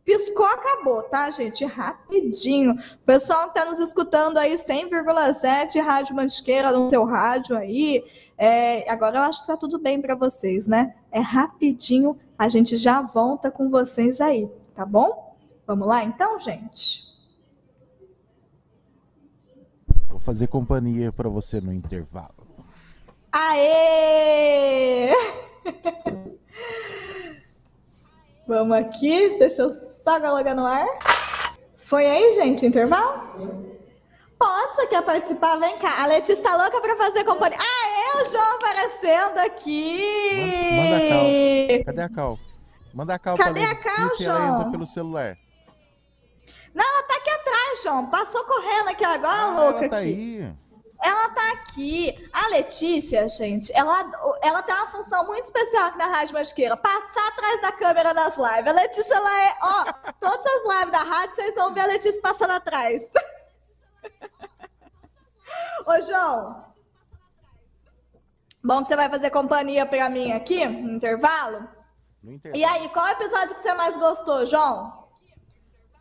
[0.05, 1.65] Piscou, acabou, tá, gente?
[1.65, 2.73] Rapidinho.
[2.73, 8.05] O pessoal que está nos escutando aí, 100,7 Rádio Mantiqueira no teu rádio aí.
[8.37, 10.93] É, agora eu acho que tá tudo bem para vocês, né?
[11.11, 15.35] É rapidinho, a gente já volta com vocês aí, tá bom?
[15.65, 17.03] Vamos lá então, gente?
[20.07, 22.45] Vou fazer companhia para você no intervalo.
[23.31, 25.11] Aê!
[28.47, 30.85] Vamos aqui, deixa eu só colocar no ar.
[31.77, 33.23] Foi aí, gente, intervalo?
[34.37, 35.57] Pode, você quer participar?
[35.57, 36.03] Vem cá.
[36.03, 37.57] A Letícia tá louca pra fazer companhia.
[37.59, 39.99] Ah, é o João aparecendo aqui.
[40.77, 41.85] Manda, manda a Cal.
[41.85, 42.39] Cadê a Cal?
[42.93, 44.37] Manda a Cal Cadê a Cal, João?
[44.37, 45.35] Ela entra pelo celular.
[46.73, 48.05] Não, ela tá aqui atrás, João.
[48.05, 50.43] Passou correndo aqui agora, ah, louca ela tá aqui.
[50.43, 50.53] Aí.
[51.01, 52.29] Ela tá aqui.
[52.33, 56.77] A Letícia, gente, ela, ela tem uma função muito especial aqui na Rádio Masqueira.
[56.77, 58.67] Passar atrás da câmera das lives.
[58.67, 59.57] A Letícia, ela é...
[59.61, 63.07] Ó, todas as lives da rádio, vocês vão ver a Letícia passando atrás.
[65.85, 66.65] Ô, João.
[68.63, 71.67] Bom que você vai fazer companhia pra mim aqui, no intervalo.
[72.23, 72.59] No intervalo.
[72.59, 75.05] E aí, qual episódio que você mais gostou, João?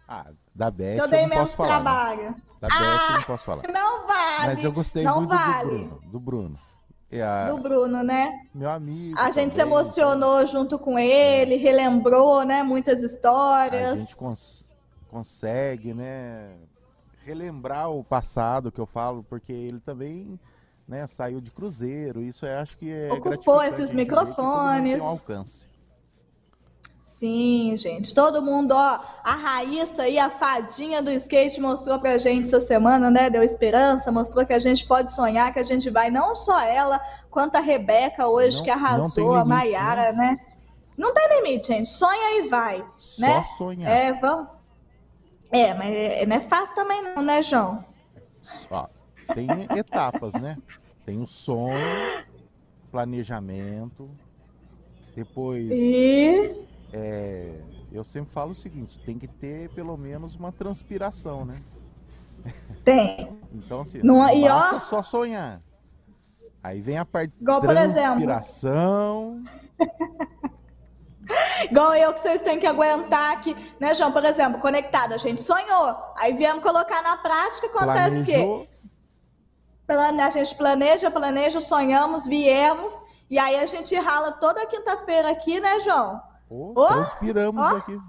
[0.09, 2.17] Ah, da Beth eu, dei eu menos posso falar.
[2.17, 2.35] Né?
[2.65, 3.63] Da ah, Beth não posso falar.
[3.71, 4.47] Não vale.
[4.47, 5.65] Mas eu gostei muito vale.
[5.65, 6.01] do Bruno.
[6.05, 6.59] Do Bruno.
[7.23, 7.51] A...
[7.51, 8.41] Do Bruno, né?
[8.55, 9.19] Meu amigo.
[9.19, 10.47] A gente também, se emocionou então...
[10.47, 13.93] junto com ele, relembrou, né, muitas histórias.
[13.93, 14.71] A gente cons
[15.11, 16.57] consegue, né,
[17.25, 20.41] relembrar o passado que eu falo, porque ele também,
[20.89, 22.21] né, saiu de cruzeiro.
[22.21, 24.95] Isso eu acho que é ocupou esses microfones.
[24.95, 25.69] Tem um alcance.
[27.25, 28.13] Sim, gente.
[28.13, 33.11] Todo mundo, ó, a Raíssa aí, a fadinha do skate, mostrou pra gente essa semana,
[33.11, 33.31] né?
[33.31, 37.01] Deu esperança, mostrou que a gente pode sonhar, que a gente vai, não só ela,
[37.31, 40.33] quanto a Rebeca hoje, não, que arrasou, limite, a Maiara, né?
[40.33, 40.39] né?
[40.99, 41.89] Não tem limite, gente.
[41.89, 42.85] Sonha e vai.
[42.99, 43.45] Só né?
[43.57, 43.91] sonhar.
[43.91, 44.49] É, vamos.
[45.51, 47.83] É, mas é, não é fácil também, não, né, João?
[48.71, 48.87] Ó,
[49.33, 50.59] tem etapas, né?
[51.07, 51.79] Tem o sonho,
[52.91, 54.11] planejamento,
[55.17, 55.71] depois.
[55.73, 61.61] E é, eu sempre falo o seguinte, tem que ter pelo menos uma transpiração, né?
[62.85, 63.37] Tem.
[63.53, 65.61] então, assim, não, não e basta ó, só sonhar.
[66.63, 69.43] Aí vem a parte Igual, transpiração.
[71.69, 74.13] Igual eu que vocês têm que aguentar aqui, né, João?
[74.13, 75.97] Por exemplo, conectado, a gente sonhou.
[76.17, 78.69] Aí viemos colocar na prática, acontece o quê?
[79.89, 82.93] A gente planeja, planeja, sonhamos, viemos,
[83.29, 86.34] e aí a gente rala toda quinta-feira aqui, né, João?
[86.57, 88.01] Oh, oh, transpiramos oh, aqui.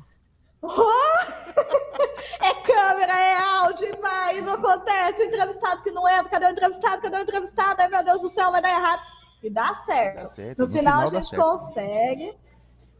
[2.41, 5.23] é câmera, é áudio, vai, não acontece.
[5.23, 7.01] O entrevistado que não entra, cadê o entrevistado?
[7.01, 7.81] Cadê o entrevistado?
[7.81, 9.01] Ai, meu Deus do céu, vai dar errado.
[9.41, 10.21] E dá certo.
[10.21, 10.59] Dá certo.
[10.59, 12.37] No, no final, final, a gente consegue.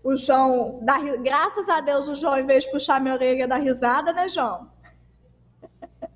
[0.04, 3.58] O João, dá, graças a Deus, o João, em vez de puxar minha orelha, dá
[3.58, 4.68] risada, né, João?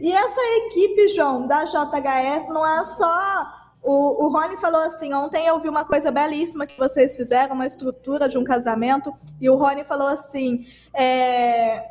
[0.00, 3.55] E essa equipe, João, da JHS, não é só
[3.86, 7.66] o, o Rony falou assim: ontem eu vi uma coisa belíssima que vocês fizeram, uma
[7.66, 11.86] estrutura de um casamento, e o Rony falou assim: é...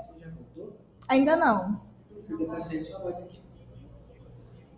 [1.07, 1.81] ainda não.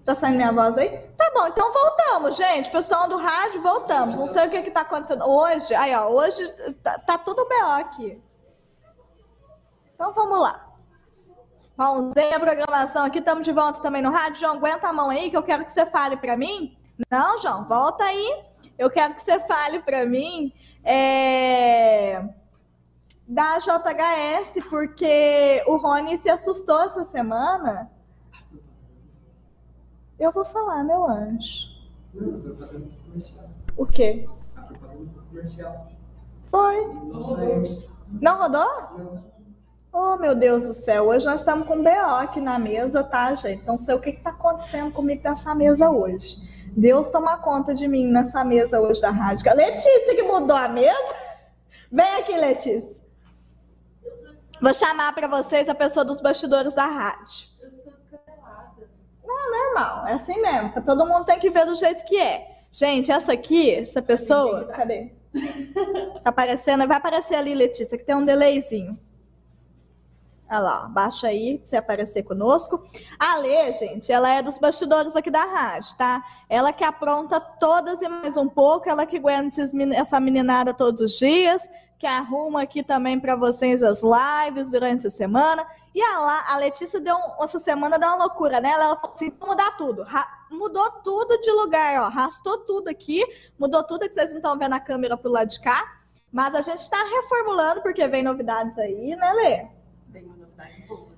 [0.05, 0.37] Tá saindo.
[0.37, 0.89] Tá minha voz aí?
[1.17, 1.71] Tá bom, então
[2.17, 2.71] Voltamos, gente.
[2.71, 4.17] Pessoal do rádio, voltamos.
[4.17, 5.23] Não sei o que está acontecendo.
[5.23, 6.47] Hoje, aí, ó, hoje
[6.81, 7.65] tá, tá tudo B.O.
[7.65, 8.21] aqui.
[9.93, 10.65] Então vamos lá.
[11.75, 14.39] Pausei a programação aqui, estamos de volta também no rádio.
[14.39, 16.76] João, aguenta a mão aí que eu quero que você fale para mim.
[17.11, 18.43] Não, João, volta aí.
[18.77, 22.21] Eu quero que você fale para mim é...
[23.27, 27.91] da JHS, porque o Rony se assustou essa semana.
[30.19, 31.69] Eu vou falar, meu anjo.
[33.75, 34.27] O quê?
[36.49, 36.87] Foi.
[38.19, 39.27] Não rodou?
[39.93, 43.65] Oh, meu Deus do céu, hoje nós estamos com BO aqui na mesa, tá, gente?
[43.65, 46.47] Não sei o que está acontecendo comigo nessa mesa hoje.
[46.77, 49.49] Deus toma conta de mim nessa mesa hoje da rádio.
[49.49, 51.15] A Letícia que mudou a mesa?
[51.91, 53.03] Vem aqui, Letícia.
[54.61, 57.47] Vou chamar para vocês a pessoa dos bastidores da rádio.
[59.25, 60.71] Não, normal, é assim mesmo.
[60.83, 62.59] Todo mundo tem que ver do jeito que é.
[62.71, 64.65] Gente, essa aqui, essa pessoa.
[64.65, 65.11] Cadê?
[66.23, 68.91] Tá aparecendo, vai aparecer ali, Letícia, que tem um delayzinho.
[70.49, 72.81] Olha lá, baixa aí você aparecer conosco.
[73.19, 76.23] A Lê, gente, ela é dos bastidores aqui da rádio, tá?
[76.49, 79.61] Ela que apronta todas e mais um pouco, ela que aguenta
[79.93, 85.11] essa meninada todos os dias, que arruma aqui também para vocês as lives durante a
[85.11, 85.67] semana.
[85.93, 88.69] E a, a Letícia deu um, essa semana deu uma loucura, né?
[88.69, 90.03] Ela falou assim: mudar tudo.
[90.03, 92.09] Ra mudou tudo de lugar, ó.
[92.09, 93.21] Rastou tudo aqui,
[93.59, 95.83] mudou tudo que vocês não estão vendo a câmera pro lado de cá.
[96.31, 99.76] Mas a gente está reformulando, porque vem novidades aí, né, Lê?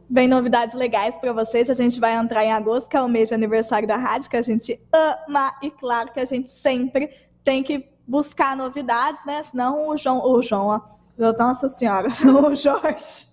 [0.10, 1.70] Vem novidades legais para vocês.
[1.70, 4.38] A gente vai entrar em agosto, que é o mês de aniversário da rádio, que
[4.38, 5.54] a gente ama.
[5.62, 9.44] E claro que a gente sempre tem que buscar novidades, né?
[9.44, 10.82] Senão o João, o João, ó,
[11.38, 12.08] nossa senhora,
[12.50, 13.28] o Jorge.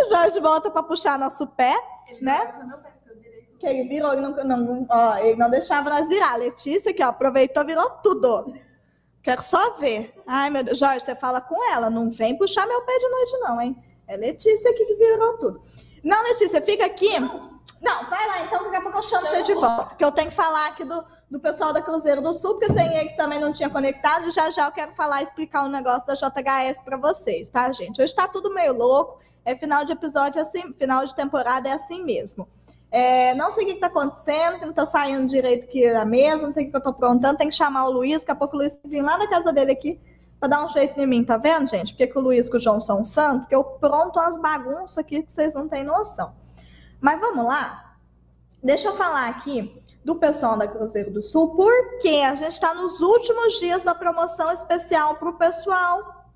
[0.00, 1.76] O Jorge volta para puxar nosso pé,
[2.20, 2.52] né?
[3.60, 6.36] Que ele virou, ele não, não, ó, ele não deixava nós virar.
[6.36, 8.54] Letícia, que ó, aproveitou, virou tudo.
[9.22, 10.12] Quero só ver.
[10.26, 11.88] Ai, meu Deus, Jorge, você fala com ela.
[11.88, 13.76] Não vem puxar meu pé de noite, não, hein?
[14.06, 15.62] É Letícia aqui que virou tudo.
[16.02, 17.18] Não, Letícia, fica aqui.
[17.18, 19.94] Não, vai lá, então daqui a pouco eu chamo você de volta.
[19.94, 22.96] Que eu tenho que falar aqui do, do pessoal da Cruzeiro do Sul, porque sem
[22.96, 24.30] eles também não tinha conectado.
[24.30, 28.00] Já já eu quero falar explicar o um negócio da JHS para vocês, tá, gente?
[28.00, 29.20] Hoje tá tudo meio louco.
[29.44, 32.48] É final de episódio assim, final de temporada é assim mesmo.
[32.90, 36.46] É, não sei o que está acontecendo, que não está saindo direito aqui da mesa,
[36.46, 38.54] não sei o que eu estou aprontando, tem que chamar o Luiz, daqui a pouco
[38.54, 40.00] o Luiz vem lá da casa dele aqui
[40.44, 41.94] para dar um jeito em mim, tá vendo, gente?
[41.94, 45.22] Porque que o Luiz e o João são santos, porque eu pronto as bagunças aqui
[45.22, 46.34] que vocês não têm noção.
[47.00, 47.96] Mas vamos lá?
[48.62, 53.00] Deixa eu falar aqui do pessoal da Cruzeiro do Sul, porque a gente está nos
[53.00, 56.26] últimos dias da promoção especial para o pessoal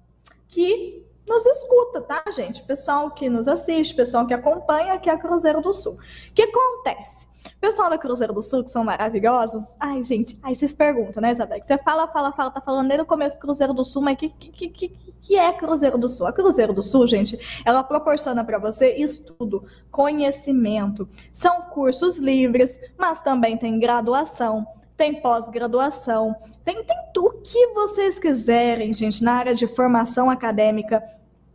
[0.48, 2.62] que nos escuta, tá, gente?
[2.62, 5.98] Pessoal que nos assiste, pessoal que acompanha aqui a Cruzeiro do Sul.
[6.30, 7.27] O que acontece?
[7.60, 9.64] Pessoal da Cruzeiro do Sul, que são maravilhosos.
[9.78, 11.60] Ai, gente, aí vocês perguntam, né, Isabel?
[11.62, 14.28] Você fala, fala, fala, tá falando desde o começo Cruzeiro do Sul, mas o que,
[14.28, 14.88] que, que,
[15.20, 16.26] que é Cruzeiro do Sul?
[16.26, 21.08] A Cruzeiro do Sul, gente, ela proporciona para você estudo, conhecimento.
[21.32, 24.66] São cursos livres, mas também tem graduação
[24.98, 26.34] tem pós-graduação,
[26.64, 31.00] tem, tem tudo que vocês quiserem, gente, na área de formação acadêmica,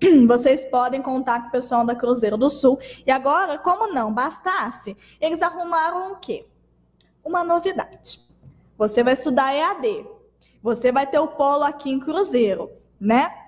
[0.28, 2.80] vocês podem contar com o pessoal da Cruzeiro do Sul.
[3.06, 6.46] E agora, como não bastasse, eles arrumaram o quê?
[7.24, 8.20] Uma novidade.
[8.78, 10.06] Você vai estudar EAD.
[10.62, 13.43] Você vai ter o polo aqui em Cruzeiro, né?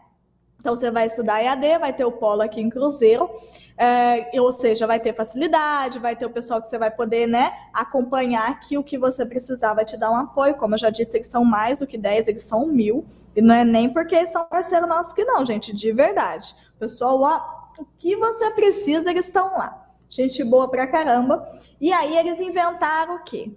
[0.66, 3.30] Então, você vai estudar EAD, vai ter o polo aqui em Cruzeiro,
[3.78, 7.54] é, ou seja, vai ter facilidade, vai ter o pessoal que você vai poder né,
[7.72, 10.56] acompanhar aqui o que você precisar, vai te dar um apoio.
[10.56, 13.06] Como eu já disse, eles são mais do que 10, eles são mil.
[13.36, 16.56] E não é nem porque eles são parceiro nosso que não, gente, de verdade.
[16.80, 17.42] Pessoal, ó,
[17.80, 19.88] o que você precisa, eles estão lá.
[20.10, 21.48] Gente boa pra caramba.
[21.80, 23.52] E aí eles inventaram o quê?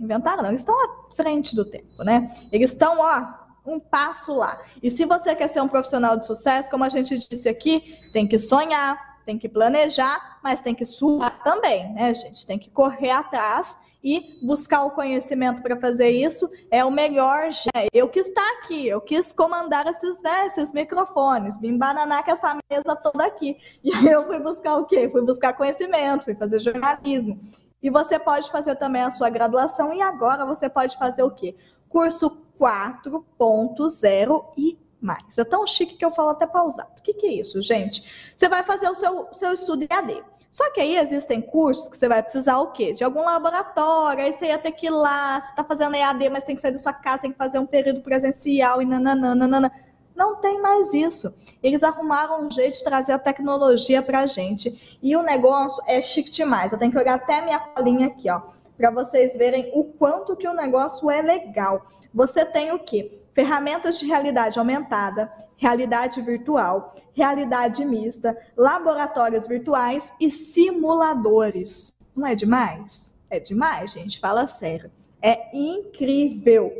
[0.00, 2.34] Inventaram, não, eles estão à frente do tempo, né?
[2.50, 4.60] Eles estão, ó, um passo lá.
[4.82, 8.26] E se você quer ser um profissional de sucesso, como a gente disse aqui, tem
[8.26, 12.46] que sonhar, tem que planejar, mas tem que suar também, né, gente?
[12.46, 17.48] Tem que correr atrás e buscar o conhecimento para fazer isso é o melhor.
[17.90, 22.58] Eu quis estar aqui, eu quis comandar esses, né, esses microfones, me embananar com essa
[22.70, 23.56] mesa toda aqui.
[23.82, 25.08] E aí eu fui buscar o quê?
[25.08, 27.40] Fui buscar conhecimento, fui fazer jornalismo.
[27.82, 31.56] E você pode fazer também a sua graduação e agora você pode fazer o quê?
[31.88, 35.36] Curso 4.0 e mais.
[35.36, 36.90] É tão chique que eu falo até pausado.
[36.98, 38.32] O que, que é isso, gente?
[38.36, 40.22] Você vai fazer o seu, seu estudo EAD.
[40.50, 42.92] Só que aí existem cursos que você vai precisar o quê?
[42.92, 46.44] De algum laboratório, aí você ia ter que ir lá, você está fazendo EAD, mas
[46.44, 49.72] tem que sair da sua casa, tem que fazer um período presencial e nananana.
[50.14, 51.34] Não tem mais isso.
[51.60, 54.98] Eles arrumaram um jeito de trazer a tecnologia para a gente.
[55.02, 56.72] E o negócio é chique demais.
[56.72, 58.40] Eu tenho que olhar até minha colinha aqui, ó.
[58.76, 61.86] Para vocês verem o quanto que o negócio é legal.
[62.12, 63.24] Você tem o quê?
[63.32, 71.92] Ferramentas de realidade aumentada, realidade virtual, realidade mista, laboratórios virtuais e simuladores.
[72.14, 73.12] Não é demais?
[73.28, 74.90] É demais, gente, fala sério.
[75.20, 76.72] É incrível.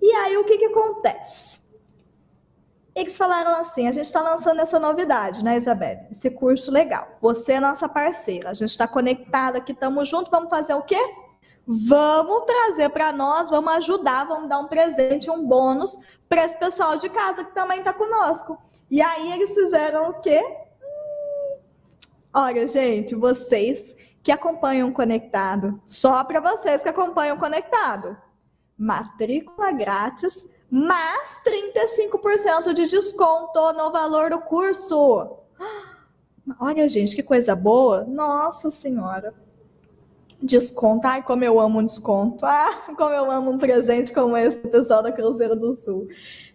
[0.00, 1.62] E aí o que, que acontece?
[2.94, 6.00] Eles falaram assim: a gente está lançando essa novidade, né, Isabelle?
[6.10, 7.08] Esse curso legal.
[7.20, 8.50] Você é nossa parceira.
[8.50, 10.30] A gente está conectada aqui, estamos juntos.
[10.30, 10.98] Vamos fazer o quê?
[11.66, 15.98] Vamos trazer para nós, vamos ajudar, vamos dar um presente, um bônus
[16.28, 18.58] para esse pessoal de casa que também está conosco.
[18.90, 20.42] E aí eles fizeram o quê?
[20.82, 21.58] Hum,
[22.34, 28.16] olha, gente, vocês que acompanham Conectado, só para vocês que acompanham Conectado,
[28.76, 35.36] matrícula grátis mais 35% de desconto no valor do curso.
[36.58, 38.04] Olha, gente, que coisa boa.
[38.04, 39.34] Nossa Senhora.
[40.42, 41.06] Desconto.
[41.06, 42.44] Ai, como eu amo um desconto.
[42.44, 46.08] Ah, como eu amo um presente como esse do pessoal da Cruzeiro do Sul.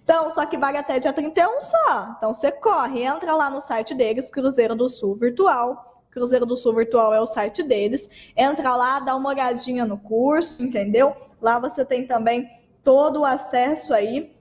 [0.03, 2.15] Então, só que vale até dia 31 só.
[2.17, 6.05] Então, você corre, entra lá no site deles, Cruzeiro do Sul Virtual.
[6.11, 8.09] Cruzeiro do Sul Virtual é o site deles.
[8.35, 11.15] Entra lá, dá uma olhadinha no curso, entendeu?
[11.41, 12.49] Lá você tem também
[12.83, 14.35] todo o acesso aí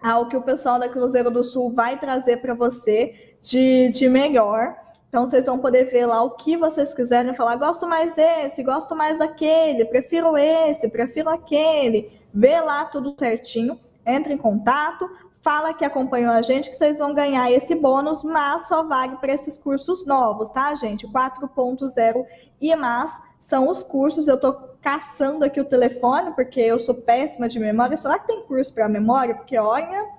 [0.00, 4.76] ao que o pessoal da Cruzeiro do Sul vai trazer para você de, de melhor.
[5.08, 7.56] Então, vocês vão poder ver lá o que vocês quiserem falar.
[7.56, 12.12] Gosto mais desse, gosto mais daquele, prefiro esse, prefiro aquele.
[12.32, 13.80] Vê lá tudo certinho.
[14.06, 15.08] Entre em contato,
[15.42, 19.32] fala que acompanhou a gente, que vocês vão ganhar esse bônus, mas só vale para
[19.32, 21.06] esses cursos novos, tá, gente?
[21.06, 22.24] 4.0
[22.60, 24.28] e mais são os cursos.
[24.28, 27.96] Eu estou caçando aqui o telefone, porque eu sou péssima de memória.
[27.96, 29.34] Será que tem curso para memória?
[29.34, 30.17] Porque olha.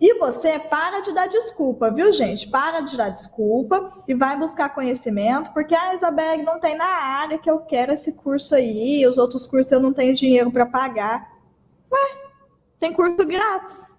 [0.00, 2.48] E você para de dar desculpa, viu, gente?
[2.48, 6.86] Para de dar desculpa e vai buscar conhecimento, porque a ah, Isabelle não tem na
[6.86, 10.64] área que eu quero esse curso aí, os outros cursos eu não tenho dinheiro para
[10.64, 11.30] pagar.
[11.92, 12.00] Ué,
[12.78, 13.90] tem curso grátis.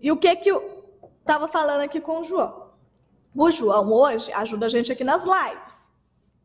[0.01, 0.83] E o que que o
[1.23, 2.73] Estava falando aqui com o João.
[3.33, 5.89] O João hoje ajuda a gente aqui nas lives,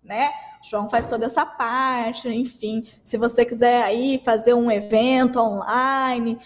[0.03, 0.31] né?
[0.63, 2.87] O João faz toda essa parte, enfim.
[3.03, 6.39] Se você quiser aí fazer um evento online,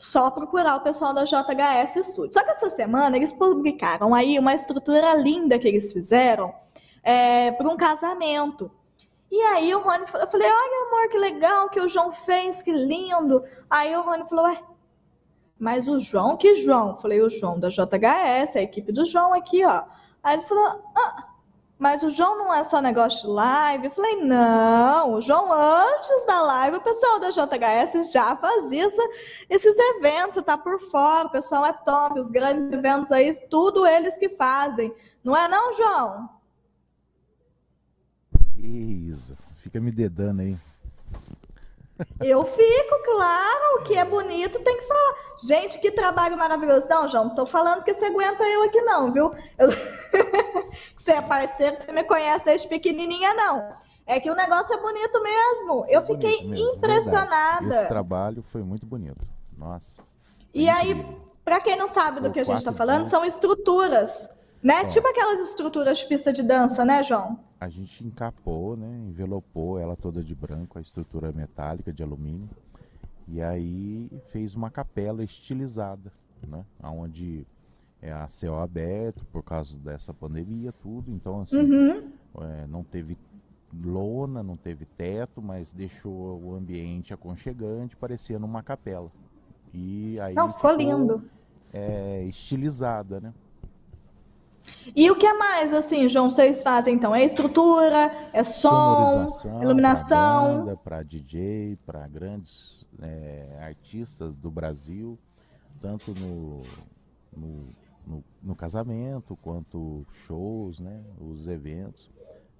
[0.00, 2.32] só procurar o pessoal da JHS Studio.
[2.32, 6.54] Só que essa semana eles publicaram aí uma estrutura linda que eles fizeram
[7.02, 8.70] é, para um casamento.
[9.30, 12.62] E aí o Rony falou, eu falei, olha amor, que legal que o João fez,
[12.62, 13.44] que lindo.
[13.68, 14.58] Aí o Rony falou, ué,
[15.58, 16.94] mas o João, que João?
[16.94, 19.84] Falei, o João da JHS, a equipe do João aqui, ó.
[20.22, 21.28] Aí ele falou, ah,
[21.80, 23.86] mas o João não é só negócio de live?
[23.86, 29.02] Eu falei, não, o João, antes da live, o pessoal da JHS já fazia essa,
[29.48, 34.18] esses eventos, tá por fora, o pessoal é top, os grandes eventos aí, tudo eles
[34.18, 34.94] que fazem.
[35.24, 36.28] Não é não, João?
[38.58, 40.58] Isa, fica me dedando aí.
[42.20, 45.14] Eu fico, claro, o que é bonito tem que falar.
[45.44, 46.88] Gente, que trabalho maravilhoso.
[46.88, 49.34] Não, João, não tô falando que você aguenta eu aqui não, viu?
[49.58, 49.68] Eu...
[50.96, 53.70] você é parceiro, você me conhece desde pequenininha, não.
[54.06, 55.86] É que o negócio é bonito mesmo.
[55.88, 57.60] Eu fiquei mesmo, impressionada.
[57.60, 57.80] Verdade.
[57.80, 59.28] Esse trabalho foi muito bonito.
[59.56, 60.02] Nossa.
[60.52, 61.06] E aí,
[61.44, 64.28] para quem não sabe do que a gente está falando, são estruturas
[64.62, 64.84] né?
[64.84, 67.38] Tipo aquelas estruturas de pista de dança, né, João?
[67.60, 68.88] A gente encapou, né?
[69.06, 72.48] Envelopou ela toda de branco, a estrutura metálica de alumínio.
[73.28, 76.10] E aí fez uma capela estilizada,
[76.48, 76.64] né?
[76.82, 77.46] Onde
[78.02, 81.12] é a céu aberto por causa dessa pandemia, tudo.
[81.12, 82.10] Então, assim, uhum.
[82.40, 83.16] é, não teve
[83.84, 89.12] lona, não teve teto, mas deixou o ambiente aconchegante, parecendo uma capela.
[89.72, 91.22] E aí não, ficou, lindo.
[91.72, 93.32] É, estilizada, né?
[94.94, 97.14] E o que mais, assim, João, vocês fazem então?
[97.14, 99.26] É estrutura, é som,
[99.62, 100.76] iluminação?
[100.82, 105.18] Para DJ, para grandes é, artistas do Brasil,
[105.80, 106.62] tanto no,
[107.36, 107.68] no,
[108.06, 112.10] no, no, casamento quanto shows, né, os eventos.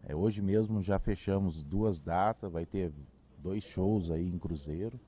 [0.06, 2.92] É, hoje mesmo já fechamos duas datas, vai ter
[3.38, 4.98] dois shows aí em Cruzeiro.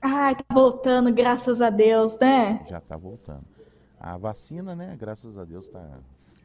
[0.00, 2.64] Ai, tá voltando, graças a Deus, né?
[2.66, 3.55] Já tá voltando.
[3.98, 5.82] A vacina, né, graças a Deus, tá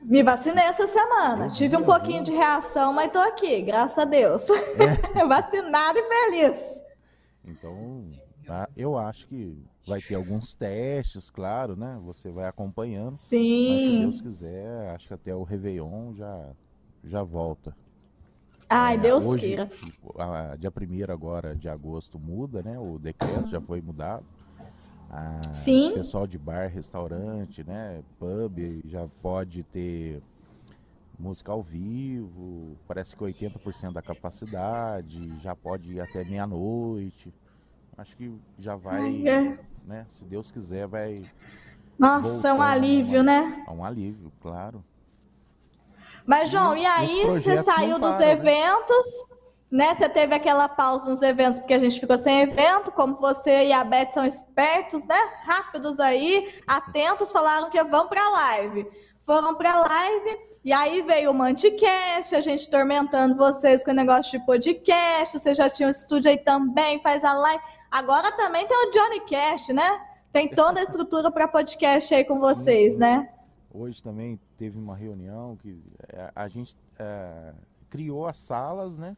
[0.03, 1.47] me vacinei essa semana.
[1.49, 4.47] Tive um pouquinho de reação, mas tô aqui, graças a Deus.
[4.49, 4.95] É.
[5.27, 6.81] Vacinada e feliz.
[7.45, 8.09] Então?
[8.75, 9.55] Eu acho que
[9.87, 11.99] vai ter alguns testes, claro, né?
[12.03, 13.19] Você vai acompanhando.
[13.21, 13.73] Sim.
[13.73, 16.49] Mas se Deus quiser, acho que até o Réveillon já,
[17.03, 17.75] já volta.
[18.67, 19.69] Ai, É, Deus hoje, queira.
[20.17, 22.79] a- dia 1 agora de agosto muda, né?
[22.79, 24.25] O decreto já foi mudado.
[25.13, 25.91] Ah, Sim.
[25.93, 28.01] Pessoal de bar, restaurante, né?
[28.17, 30.21] Pub já pode ter
[31.19, 32.77] música ao vivo.
[32.87, 37.33] Parece que 80% da capacidade, já pode ir até meia-noite.
[37.97, 39.59] Acho que já vai, Ai, é.
[39.85, 40.05] né?
[40.07, 41.29] Se Deus quiser, vai
[41.99, 43.63] Nossa, é um voltando alívio, a- né?
[43.67, 44.83] a um alívio, claro.
[46.25, 48.31] Mas, João, e os aí você saiu dos param, né?
[48.31, 49.35] eventos, né?
[49.71, 53.73] Você teve aquela pausa nos eventos porque a gente ficou sem evento, como você e
[53.73, 55.15] a Beth são espertos, né?
[55.43, 58.85] Rápidos aí, atentos, falaram que vão pra live.
[59.25, 64.37] Foram pra live, e aí veio o Manticast, a gente tormentando vocês com o negócio
[64.37, 67.63] de podcast, você já tinha um estúdio aí também, faz a live.
[67.89, 70.01] Agora também tem o Johnny Cast, né?
[70.33, 72.99] Tem toda a estrutura para podcast aí com Sim, vocês, sim.
[72.99, 73.29] né?
[73.73, 77.53] Hoje também teve uma reunião que é, a gente é,
[77.89, 79.15] criou as salas, né?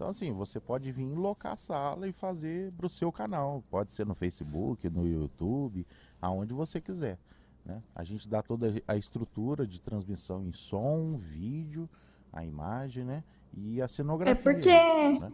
[0.00, 3.62] Então, assim, você pode vir locar a sala e fazer para o seu canal.
[3.70, 5.86] Pode ser no Facebook, no YouTube,
[6.22, 7.18] aonde você quiser.
[7.66, 7.82] Né?
[7.94, 11.86] A gente dá toda a estrutura de transmissão em som, vídeo,
[12.32, 13.22] a imagem, né?
[13.54, 14.42] E a É cenografia.
[14.42, 15.30] porque né?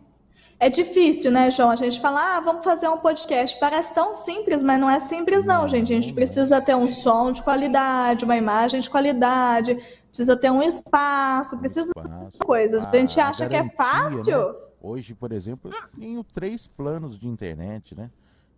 [0.59, 1.71] é difícil, né, João?
[1.71, 3.57] A gente fala, ah, vamos fazer um podcast.
[3.61, 5.93] Parece tão simples, mas não é simples, não, Não, gente.
[5.93, 6.15] A gente não.
[6.17, 9.79] precisa ter um som de qualidade, uma imagem de qualidade,
[10.17, 12.31] precisa ter um espaço, precisa Espaço.
[12.31, 12.87] de coisas.
[12.87, 14.53] A gente acha que é garantia, fácil.
[14.53, 14.59] né?
[14.81, 18.11] Hoje, por exemplo, eu tenho três planos de internet, né?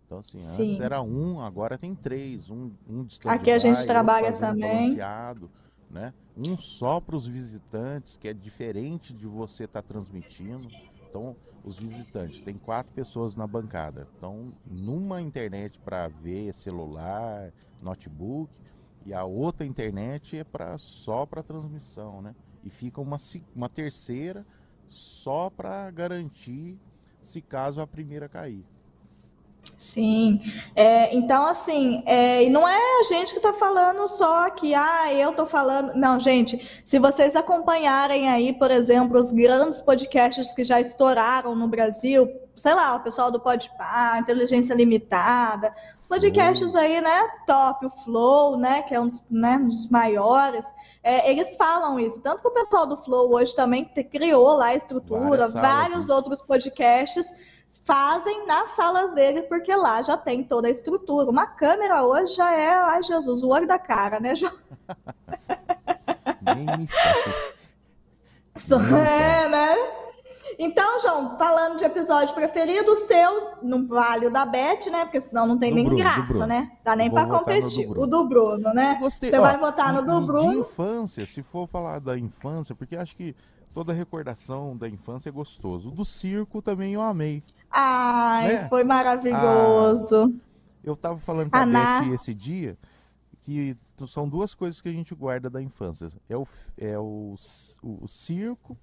[0.05, 0.81] Então, assim, antes Sim.
[0.81, 2.49] era um, agora tem três.
[2.49, 4.97] Um, um de Aqui a gente trabalha também.
[5.89, 6.13] né?
[6.37, 10.67] Um só para os visitantes, que é diferente de você estar transmitindo.
[11.09, 14.07] Então, os visitantes, tem quatro pessoas na bancada.
[14.17, 17.51] Então, numa internet para ver celular,
[17.81, 18.49] notebook,
[19.05, 22.35] e a outra internet é para só para transmissão, né?
[22.63, 23.17] E fica uma,
[23.55, 24.45] uma terceira
[24.87, 26.77] só para garantir
[27.21, 28.65] se caso a primeira cair.
[29.77, 30.41] Sim.
[30.75, 35.13] É, então, assim, é, e não é a gente que está falando só que, ah,
[35.13, 35.93] eu estou falando.
[35.95, 41.67] Não, gente, se vocês acompanharem aí, por exemplo, os grandes podcasts que já estouraram no
[41.67, 42.29] Brasil,
[42.59, 48.57] sei lá, o pessoal do Podpah, Inteligência Limitada, os podcasts aí, né, top, o Flow,
[48.57, 50.65] né, que é um dos, né, um dos maiores,
[51.01, 52.19] é, eles falam isso.
[52.21, 56.13] Tanto que o pessoal do Flow hoje também criou lá a estrutura, Várias vários isso.
[56.13, 57.25] outros podcasts
[57.85, 61.29] fazem nas salas dele, porque lá já tem toda a estrutura.
[61.29, 64.53] Uma câmera hoje já é, ai Jesus, o olho da cara, né, João?
[66.41, 66.87] Nem me
[68.67, 69.75] Não, É, né?
[70.61, 75.05] Então, João, falando de episódio preferido, o seu, não vale o da Beth, né?
[75.05, 76.47] Porque senão não tem Do nem Bruno, do graça, Bruno.
[76.47, 76.71] né?
[76.83, 77.87] Dá nem do competir.
[77.87, 78.01] Bruno.
[78.03, 78.97] O do Bruno, né?
[79.01, 80.59] Você ó, vai votar no do e De Bruno?
[80.59, 83.33] infância, se for falar da infância, porque acho que
[83.73, 85.87] toda recordação da infância é gostoso.
[85.87, 87.41] O do circo também eu amei.
[87.71, 88.67] Ai, Né?
[88.67, 90.33] foi maravilhoso.
[90.83, 92.77] Eu tava falando com a Ah, Beth esse dia
[93.41, 96.09] que são duas coisas que a gente guarda da infância.
[96.27, 96.45] É o,
[96.77, 98.77] é o, c- o circo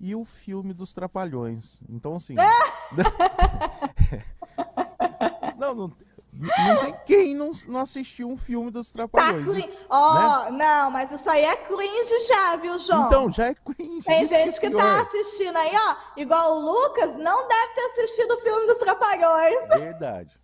[0.00, 1.80] e o filme dos Trapalhões.
[1.88, 2.34] Então, assim...
[5.58, 5.92] não, não,
[6.32, 9.48] não tem quem não, não assistiu um filme dos Tá Trapalhões.
[9.48, 9.78] cringe.
[9.88, 13.06] Ó, não, mas isso aí é cringe já, viu, João?
[13.06, 14.04] Então, já é cringe.
[14.04, 18.34] Tem gente é que tá assistindo aí, ó, igual o Lucas, não deve ter assistido
[18.34, 19.68] o filme dos Trapalhões.
[19.80, 20.38] Verdade.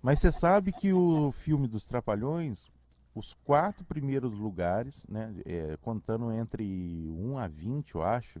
[0.00, 2.70] Mas você sabe que o filme dos Trapalhões,
[3.14, 8.40] os quatro primeiros lugares, né, é, contando entre 1 a 20, eu acho,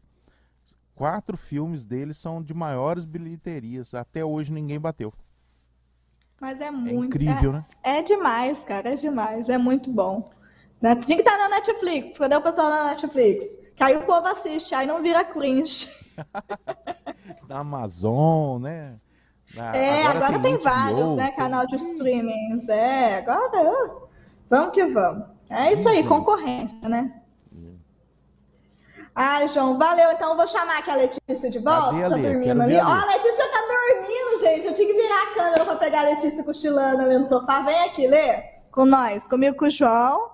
[1.00, 3.94] quatro filmes deles são de maiores bilheterias.
[3.94, 5.10] Até hoje ninguém bateu.
[6.38, 7.06] Mas é É muito.
[7.06, 7.64] incrível, né?
[7.82, 9.48] É, é demais, cara, é demais.
[9.48, 10.28] É muito bom.
[10.78, 12.18] Tinha que estar na Netflix.
[12.18, 13.46] Cadê o pessoal na Netflix?
[13.74, 15.88] Que aí o povo assiste, aí não vira cringe.
[17.48, 18.98] Na Amazon, né?
[19.54, 21.26] Na- É, agora, tem, HBO, vários, né?
[21.28, 22.68] tem- Canal de streamings.
[22.68, 23.90] É, agora.
[24.50, 25.26] Vamos que vamos.
[25.48, 27.19] É isso aí, concorrência, né?
[29.14, 30.12] Ai, João, valeu.
[30.12, 31.90] Então eu vou chamar aqui a Letícia de volta.
[31.90, 32.78] Cadê a tá dormindo ali.
[32.78, 33.02] a Ó, Lê.
[33.02, 34.66] a Letícia tá dormindo, gente.
[34.68, 37.60] Eu tinha que virar a câmera pra pegar a Letícia cochilando ali no sofá.
[37.62, 38.42] Vem aqui, Lê.
[38.70, 40.30] Com nós, comigo com o João.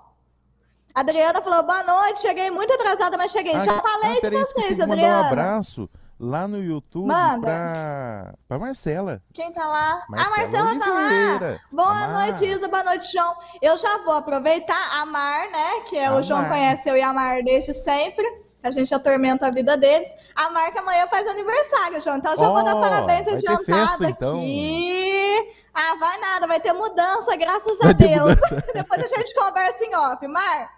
[0.94, 3.54] A Adriana falou, boa noite, cheguei muito atrasada, mas cheguei.
[3.54, 5.26] Ah, Já falei ah, de peraí, esqueci vocês, de mandar um Adriana.
[5.28, 7.40] abraço lá no YouTube Manda.
[7.46, 9.20] pra, pra Marcela.
[9.34, 10.02] Quem tá lá?
[10.06, 11.00] a Marcela Marcela tá lá.
[11.06, 11.60] Oliveira.
[11.72, 12.10] Boa Amar.
[12.26, 12.68] noite, Isa.
[12.68, 13.36] Boa noite, João.
[13.60, 15.80] Eu já vou aproveitar a Mar, né?
[15.88, 16.22] Que é o Amar.
[16.22, 18.24] João conhece eu e a Mar desde sempre.
[18.66, 20.08] A gente atormenta a vida deles.
[20.34, 22.16] A Mar que amanhã faz aniversário, João.
[22.16, 24.38] Então já vou dar parabéns adiantado festa, então.
[24.38, 25.56] aqui.
[25.72, 28.38] Ah, vai nada, vai ter mudança, graças vai a Deus.
[28.72, 30.26] Depois a gente conversa em off.
[30.26, 30.70] Mar,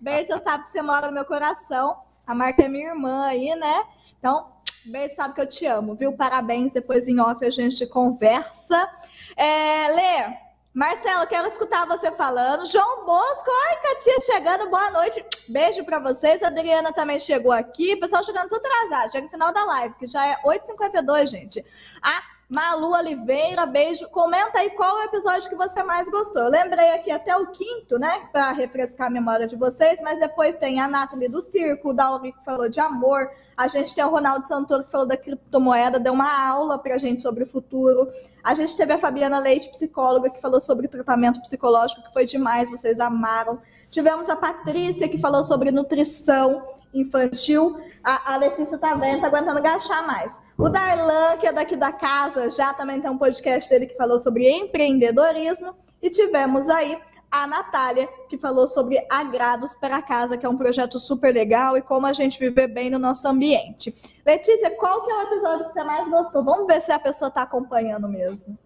[0.00, 1.98] beijo, você sabe que você mora no meu coração.
[2.26, 3.84] A Marta é minha irmã aí, né?
[4.18, 4.52] Então,
[4.86, 6.16] beijo, sabe que eu te amo, viu?
[6.16, 8.90] Parabéns, depois em off a gente conversa.
[9.36, 10.36] É, Lê,
[10.76, 12.66] Marcelo, quero escutar você falando.
[12.66, 15.24] João Bosco, ai, Catia chegando, boa noite.
[15.48, 16.42] Beijo para vocês.
[16.42, 17.94] A Adriana também chegou aqui.
[17.94, 21.64] O pessoal chegando tudo atrasado, chega no final da live, que já é 8h52, gente.
[22.02, 24.06] A Malu Oliveira, beijo.
[24.10, 26.42] Comenta aí qual o episódio que você mais gostou.
[26.42, 28.28] Eu lembrei aqui até o quinto, né?
[28.30, 32.32] Para refrescar a memória de vocês, mas depois tem a Anatomy do Circo, o Dalvi
[32.32, 33.30] que falou de amor.
[33.56, 36.98] A gente tem o Ronaldo Santoro que falou da criptomoeda, deu uma aula para a
[36.98, 38.12] gente sobre o futuro.
[38.44, 42.70] A gente teve a Fabiana Leite, psicóloga, que falou sobre tratamento psicológico, que foi demais,
[42.70, 43.58] vocês amaram.
[43.90, 47.80] Tivemos a Patrícia, que falou sobre nutrição infantil.
[48.04, 50.38] A, a Letícia tá vendo, tá aguentando agachar mais.
[50.58, 54.22] O Darlan, que é daqui da casa, já também tem um podcast dele que falou
[54.22, 55.74] sobre empreendedorismo.
[56.02, 56.98] E tivemos aí
[57.30, 61.82] a Natália, que falou sobre Agrados para Casa, que é um projeto super legal e
[61.82, 63.94] como a gente viver bem no nosso ambiente.
[64.24, 66.44] Letícia, qual que é o episódio que você mais gostou?
[66.44, 68.58] Vamos ver se a pessoa está acompanhando mesmo.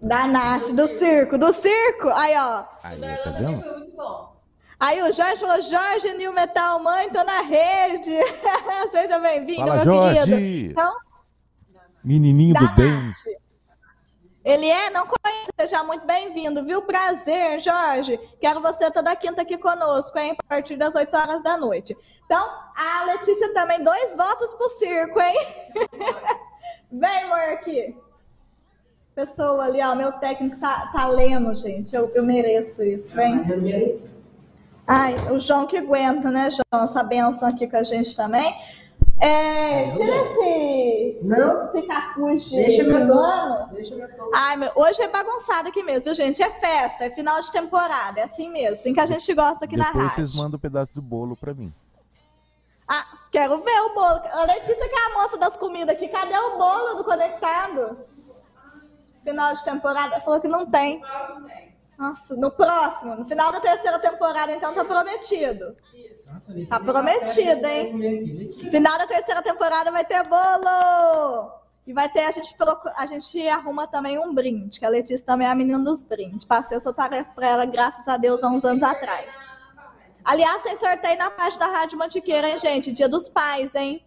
[0.00, 2.08] Da Nath, do circo, do circo.
[2.14, 2.64] Aí, ó.
[2.82, 3.64] Aí, tá vendo?
[4.78, 8.10] Aí o Jorge falou, Jorge New Metal Mãe, tô na rede.
[8.90, 10.24] Seja bem-vindo, meu Jorge.
[10.24, 10.72] querido.
[10.72, 10.92] Então,
[12.02, 13.10] Menininho do bem.
[14.44, 16.80] Ele é, não conhece, seja muito bem-vindo, viu?
[16.82, 18.18] Prazer, Jorge.
[18.40, 20.34] Quero você toda quinta aqui conosco, hein?
[20.38, 21.96] A partir das 8 horas da noite.
[22.24, 25.36] Então, a Letícia também, dois votos pro circo, hein?
[26.90, 27.96] Vem, aqui.
[29.14, 31.94] Pessoa ali, ó, meu técnico tá, tá lendo, gente.
[31.94, 33.44] Eu, eu mereço isso, vem.
[34.86, 36.84] Ai, o João que aguenta, né, João?
[36.84, 38.54] Essa benção aqui com a gente também.
[39.20, 41.64] É, tira esse, não.
[41.64, 43.68] esse capuz de deixa pano.
[43.72, 43.94] Deixa
[44.34, 46.42] Ai, meu, hoje é bagunçado aqui mesmo, viu, gente?
[46.42, 49.76] É festa, é final de temporada, é assim mesmo, assim que a gente gosta aqui
[49.76, 50.14] Depois na rádio.
[50.14, 51.70] vocês mandam um pedaço do bolo pra mim.
[52.88, 54.20] Ah, quero ver o bolo.
[54.32, 57.98] A Letícia que é a moça das comidas aqui, cadê o bolo do conectado?
[59.22, 61.02] Final de temporada, falou que não tem.
[61.98, 65.76] Nossa, no próximo, no final da terceira temporada, então tá prometido.
[66.68, 68.52] Tá prometido, hein?
[68.70, 71.60] Final da terceira temporada vai ter bolo!
[71.86, 72.54] E vai ter, a gente,
[72.96, 76.44] a gente arruma também um brinde, que a Letícia também é a menina dos brindes.
[76.44, 79.28] Passei essa tarefa para ela, graças a Deus, há uns anos atrás.
[80.24, 82.92] Aliás, tem sorteio na página da Rádio Mantiqueira, hein, gente?
[82.92, 84.04] Dia dos Pais, hein?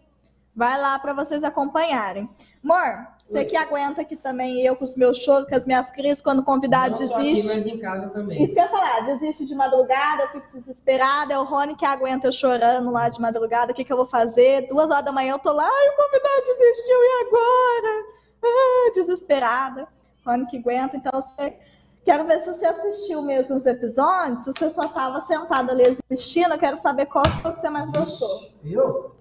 [0.54, 2.30] Vai lá para vocês acompanharem.
[2.62, 6.20] Amor, você que aguenta aqui também, eu com os meus choros, com as minhas crises,
[6.20, 7.48] quando o convidado Não desiste.
[7.48, 8.42] Aqui, mas em casa também.
[8.44, 11.32] Isso que eu ia falar, desiste de madrugada, eu fico desesperada.
[11.32, 13.72] É o Rony que aguenta chorando lá de madrugada.
[13.72, 14.68] O que, que eu vou fazer?
[14.68, 18.06] Duas horas da manhã eu tô lá, ai, o convidado desistiu, e agora?
[18.44, 19.88] Ah, desesperada.
[20.26, 20.96] Rony que aguenta.
[20.96, 21.56] Então, você.
[22.04, 26.52] Quero ver se você assistiu mesmo os episódios, se você só estava sentado ali assistindo,
[26.52, 28.50] eu quero saber qual foi que você mais gostou.
[28.62, 29.14] Eu?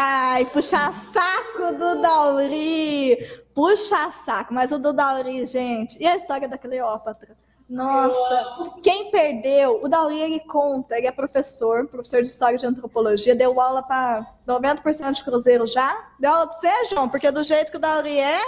[0.00, 3.18] Ai, puxa saco do Dauri.
[3.52, 6.00] Puxa saco, mas o do Dauri, gente.
[6.00, 7.36] E a história da Cleópatra?
[7.68, 13.34] Nossa, quem perdeu, o Dauri ele conta, ele é professor, professor de história de antropologia,
[13.34, 16.12] deu aula para 90% de cruzeiro já.
[16.20, 17.08] Deu aula para você, João?
[17.08, 18.40] Porque do jeito que o Dauri é.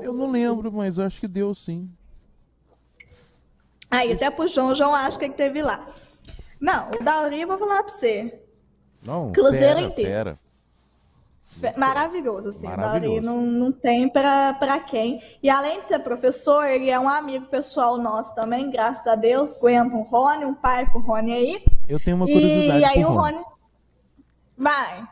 [0.00, 1.90] Eu não lembro, mas acho que deu sim.
[3.90, 5.84] Aí, até pro João, o João acha que ele teve lá.
[6.60, 8.40] Não, o Dauri, eu vou falar para você.
[9.04, 10.38] Não, Cruzeiro fera, inteiro.
[11.42, 11.78] Fera.
[11.78, 12.66] Maravilhoso, assim.
[12.66, 13.22] Maravilhoso.
[13.22, 15.20] Não, não tem para quem.
[15.42, 19.56] E além de ser professor, ele é um amigo pessoal nosso também, graças a Deus.
[19.56, 21.64] Aguenta um Rony, um pai pro Rony aí.
[21.88, 22.80] Eu tenho uma curiosidade.
[22.80, 23.42] E aí o Rony.
[24.56, 25.08] Vai.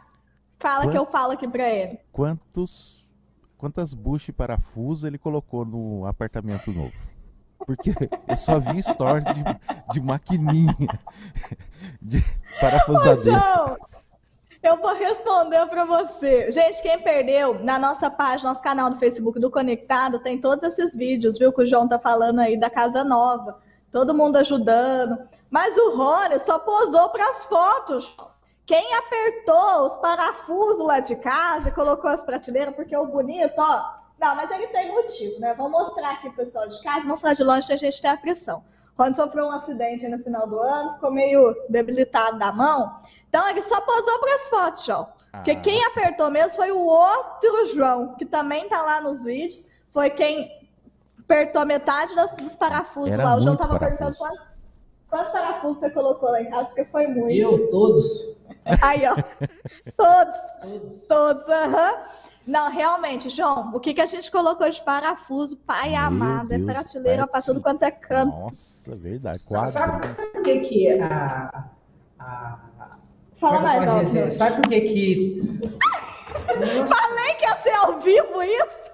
[0.59, 0.93] Fala Quant...
[0.93, 1.99] que eu falo aqui para ele.
[2.13, 3.07] Quantos.
[3.57, 6.93] Quantas buchas e parafuso ele colocou no apartamento novo?
[7.67, 7.93] Porque
[8.29, 9.43] eu só vi story de,
[9.93, 10.73] de maquininha,
[12.01, 12.25] de
[12.61, 13.79] parafusadeira.
[14.63, 16.51] eu vou responder para você.
[16.51, 20.95] Gente, quem perdeu, na nossa página, nosso canal do Facebook do Conectado, tem todos esses
[20.95, 23.59] vídeos, viu, que o João tá falando aí da Casa Nova.
[23.91, 25.19] Todo mundo ajudando.
[25.51, 28.17] Mas o Rony só posou para as fotos.
[28.67, 33.99] Quem apertou os parafusos lá de casa e colocou as prateleiras, porque o bonito, ó,
[34.21, 35.55] não, mas ele tem motivo, né?
[35.55, 38.63] Vou mostrar aqui pro pessoal de casa, mostrar de longe a gente tem aflição.
[38.99, 42.99] Quando sofreu um acidente no final do ano, ficou meio debilitado da mão.
[43.29, 45.09] Então ele só posou para as fotos, João.
[45.31, 45.61] Porque ah.
[45.61, 49.69] quem apertou mesmo foi o outro João, que também tá lá nos vídeos.
[49.93, 50.51] Foi quem
[51.21, 53.37] apertou metade dos, dos parafusos Era lá.
[53.37, 54.59] O João tava perguntando quantos,
[55.09, 57.39] quantos parafusos você colocou lá em casa, porque foi muito.
[57.39, 58.37] Eu, todos.
[58.83, 59.15] Aí, ó.
[59.97, 60.41] todos.
[60.61, 61.03] Todos.
[61.05, 61.93] Todos, aham.
[61.93, 62.28] Uhum.
[62.49, 66.57] Não, realmente, João, o que, que a gente colocou de parafuso, pai Meu amado, é
[66.57, 68.35] Deus, prateleira pai, pra tudo quanto é canto.
[68.35, 69.43] Nossa, verdade.
[69.45, 71.65] Sabe, sabe por que que a...
[72.19, 72.59] a
[73.37, 74.05] Fala é mais alto.
[74.07, 74.33] dizer?
[74.33, 75.43] Sabe por que que...
[76.49, 78.93] Falei que ia ser ao vivo isso?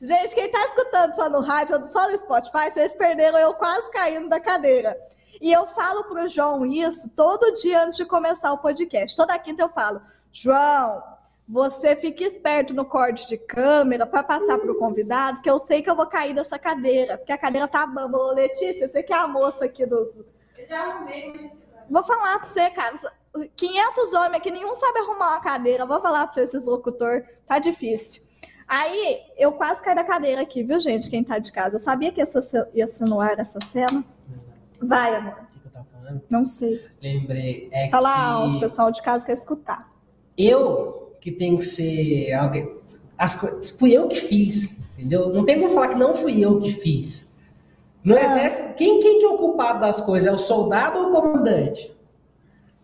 [0.00, 3.88] Gente, quem tá escutando só no rádio ou só no Spotify, vocês perderam eu quase
[3.92, 4.98] caindo da cadeira.
[5.40, 9.16] E eu falo pro João isso todo dia antes de começar o podcast.
[9.16, 11.13] Toda quinta eu falo, João,
[11.46, 15.90] você fica esperto no corte de câmera para passar pro convidado, que eu sei que
[15.90, 18.18] eu vou cair dessa cadeira, porque a cadeira tá bamba.
[18.18, 20.24] Ô, Letícia, você que é a moça aqui dos,
[20.56, 21.50] Eu já arrumei,
[21.90, 22.94] Vou falar pra você, cara.
[23.56, 25.84] 500 homens aqui, nenhum sabe arrumar uma cadeira.
[25.84, 28.22] Vou falar pra você, esses locutor, tá difícil.
[28.66, 31.10] Aí, eu quase caí da cadeira aqui, viu, gente?
[31.10, 31.76] Quem tá de casa.
[31.76, 34.02] Eu sabia que essa, ia ser no ar essa cena?
[34.80, 35.34] Vai, amor.
[35.34, 36.22] O que que eu tava falando?
[36.30, 36.82] Não sei.
[37.02, 39.92] Lembrei, é Fala alto, o que pessoal de casa quer escutar.
[40.38, 42.70] eu que tenho que ser alguém...
[43.16, 45.30] As coisas, fui eu que fiz, entendeu?
[45.30, 47.32] Não tem como falar que não fui eu que fiz.
[48.04, 48.20] No Ah.
[48.20, 50.28] exército, quem, quem que é o culpado das coisas?
[50.30, 51.96] É o soldado ou o comandante?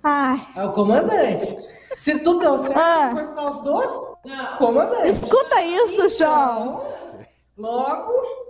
[0.02, 1.54] Ai, É o comandante.
[1.96, 3.12] Se tudo deu certo, Ah.
[3.14, 4.56] foi por causa do Não.
[4.56, 5.10] comandante.
[5.10, 6.86] escuta isso, João.
[7.58, 8.40] Logo,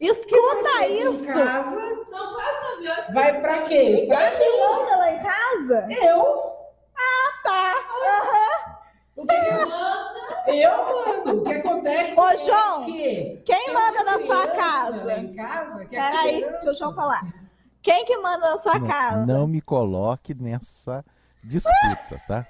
[0.00, 1.26] Escuta em isso.
[1.26, 4.06] casa, São quase vai pra quê?
[4.08, 5.88] Pra Quem manda lá em casa?
[6.02, 6.52] eu.
[7.44, 7.74] Tá.
[7.74, 8.71] Aham.
[9.22, 10.12] O que eu Manda.
[10.48, 11.40] Eu mando.
[11.40, 15.18] O que acontece Ô, é João, que quem manda na sua casa?
[15.18, 17.22] Em casa que a Peraí, criança- deixa o João falar.
[17.80, 19.26] Quem que manda na sua Não, casa?
[19.26, 21.04] não me coloque nessa
[21.44, 22.46] disputa, tá?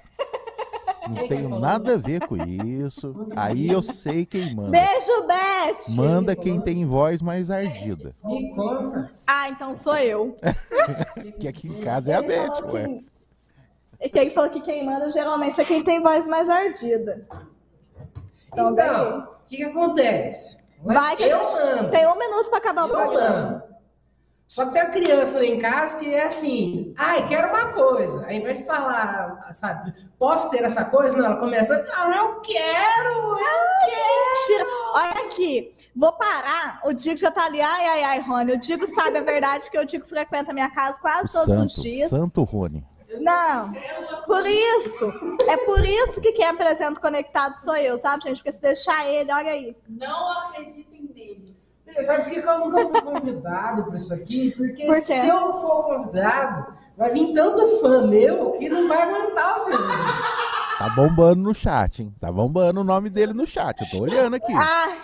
[1.07, 3.13] Não Quem tenho nada a ver com isso.
[3.35, 4.71] Aí eu sei quem manda.
[4.71, 5.95] Beijo, Beth.
[5.95, 8.15] Manda quem tem voz mais ardida.
[8.23, 9.11] Me conta.
[9.27, 10.35] Ah, então sou eu.
[11.39, 12.99] Que aqui em casa é a Beth, ué.
[14.03, 17.25] Que- E quem falou que quem manda geralmente é quem tem voz mais ardida.
[18.51, 20.57] Então, Então, o que, que acontece?
[20.83, 21.89] Vai que eu a gente mando.
[21.91, 23.39] tem um minuto pra acabar o Eu programa.
[23.51, 23.73] mando.
[24.45, 28.23] Só que tem uma criança lá em casa que é assim, ai, quero uma coisa.
[28.27, 31.17] Aí, ao invés de falar, sabe, posso ter essa coisa?
[31.17, 34.65] Não, ela começa, não, eu quero, eu Mentira.
[34.93, 36.81] Olha aqui, vou parar.
[36.85, 38.51] O Digo já tá ali, ai, ai, ai, Rony.
[38.53, 41.57] O Digo sabe a verdade que o Digo frequenta a minha casa O quase todos
[41.57, 42.09] os santo, dias.
[42.09, 42.85] santo Rony.
[43.19, 43.73] Não,
[44.25, 45.11] por isso.
[45.47, 48.37] É por isso que quem apresenta o conectado sou eu, sabe, gente?
[48.37, 49.75] Porque se deixar ele, olha aí.
[49.87, 51.43] Não acreditem nele.
[52.03, 54.51] Sabe por que eu nunca fui convidado para isso aqui?
[54.57, 59.55] Porque Por se eu for convidado, vai vir tanto fã meu que não vai aguentar
[59.55, 60.33] o serviço.
[60.79, 62.13] Tá bombando no chat, hein?
[62.19, 63.79] Tá bombando o nome dele no chat.
[63.81, 64.51] Eu tô olhando aqui.
[64.55, 64.97] Ai,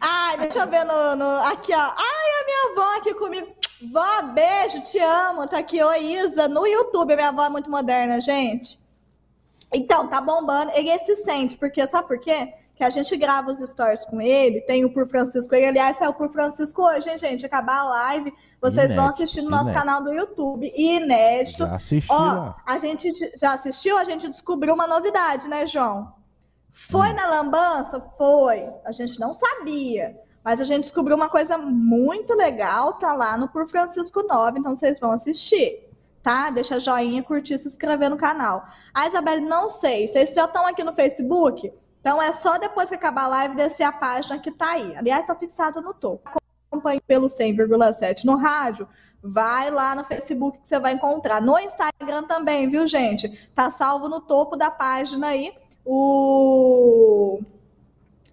[0.00, 1.76] ai deixa eu ver no, no- Aqui, ó.
[1.96, 3.48] Ai, a minha avó aqui comigo.
[3.92, 5.46] Vó, beijo, te amo.
[5.46, 7.12] Tá aqui, oi, Isa, no YouTube.
[7.12, 8.78] A minha avó é muito moderna, gente.
[9.72, 10.70] Então, tá bombando.
[10.74, 12.54] Ele se sente, porque sabe por quê?
[12.76, 15.54] Que a gente grava os stories com ele, tem o Por Francisco.
[15.54, 17.46] Ele, aliás, saiu por Francisco hoje, hein, gente?
[17.46, 19.80] Acabar a live, vocês vão Inédito, assistir no nosso inédito.
[19.86, 20.72] canal do YouTube.
[20.76, 21.58] Inédito.
[21.66, 26.12] Já assisti Ó, a gente já assistiu, a gente descobriu uma novidade, né, João?
[26.72, 27.14] Foi Hum.
[27.14, 28.00] na lambança?
[28.18, 28.68] Foi.
[28.84, 30.16] A gente não sabia.
[30.44, 34.76] Mas a gente descobriu uma coisa muito legal, tá lá no Por Francisco 9, então
[34.76, 35.88] vocês vão assistir,
[36.22, 36.50] tá?
[36.50, 38.66] Deixa joinha, curtir, se inscrever no canal.
[38.92, 40.06] A Isabelle, não sei.
[40.06, 41.72] Vocês já estão aqui no Facebook?
[42.00, 44.94] Então é só depois que acabar a live descer a página que tá aí.
[44.94, 46.30] Aliás, tá fixado no topo.
[46.70, 48.86] Acompanhe pelo 100,7 no rádio.
[49.22, 51.40] Vai lá no Facebook que você vai encontrar.
[51.40, 53.48] No Instagram também, viu, gente?
[53.54, 57.40] Tá salvo no topo da página aí o,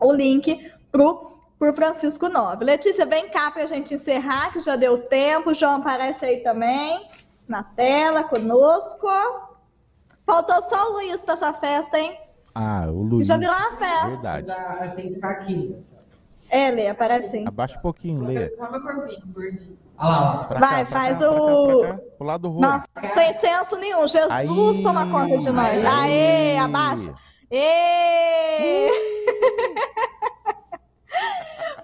[0.01, 1.31] o link pro
[1.61, 2.65] por Francisco 9.
[2.65, 5.53] Letícia, vem cá pra gente encerrar, que já deu tempo.
[5.53, 7.07] João aparece aí também,
[7.47, 9.07] na tela, conosco.
[10.25, 12.17] Faltou só o Luiz pra essa festa, hein?
[12.55, 13.27] Ah, o Luiz.
[13.27, 14.07] Já virou uma festa.
[14.39, 14.95] Verdade.
[14.95, 15.75] Tem que ficar aqui.
[16.49, 17.45] É, Lê, aparece aí.
[17.47, 18.51] Abaixa um pouquinho, Lê.
[18.59, 18.67] Olha
[19.99, 20.43] lá, ó.
[20.45, 22.61] Pra Vai, cá, faz cá, pra cá, o- pra cá, Pro lado do Rony.
[22.61, 24.07] Nossa, sem senso nenhum.
[24.07, 24.47] Jesus Aí,
[24.81, 25.85] toma conta de nós.
[25.85, 25.85] aí.
[25.85, 27.13] Aê, abaixa.
[27.51, 28.89] Ê!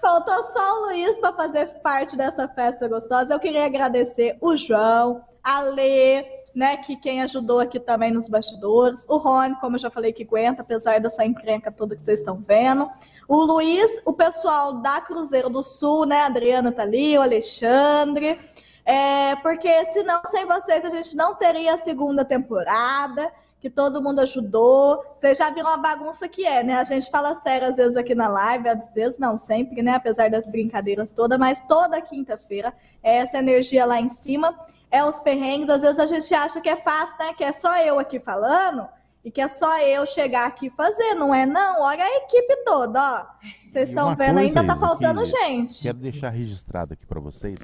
[0.08, 3.34] Faltou só o Luiz para fazer parte dessa festa gostosa.
[3.34, 9.04] Eu queria agradecer o João, a Lê, né, que quem ajudou aqui também nos bastidores,
[9.06, 12.42] o Rony, como eu já falei que aguenta, apesar dessa encrenca toda que vocês estão
[12.42, 12.90] vendo.
[13.28, 16.22] O Luiz, o pessoal da Cruzeiro do Sul, né?
[16.22, 18.40] A Adriana tá ali, o Alexandre.
[18.86, 23.30] É, porque senão, sem vocês, a gente não teria a segunda temporada,
[23.60, 25.02] que todo mundo ajudou.
[25.18, 26.74] Vocês já viram a bagunça que é, né?
[26.74, 29.94] A gente fala sério às vezes aqui na live, às vezes não sempre, né?
[29.94, 34.56] Apesar das brincadeiras todas, mas toda quinta-feira é essa energia lá em cima,
[34.90, 35.68] é os perrengues.
[35.70, 37.32] Às vezes a gente acha que é fácil, né?
[37.34, 38.86] Que é só eu aqui falando.
[39.24, 41.82] e que é só eu chegar aqui e fazer, não é não?
[41.82, 43.26] Olha a equipe toda, ó.
[43.68, 45.82] Vocês estão vendo, ainda tá faltando gente.
[45.82, 47.58] Quero deixar registrado aqui para vocês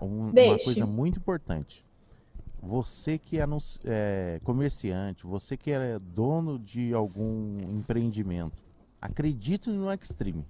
[0.00, 1.84] um- uma coisa muito importante.
[2.66, 3.44] Você que é,
[3.84, 8.60] é comerciante, você que é dono de algum empreendimento,
[9.00, 10.44] acredite no Extreme.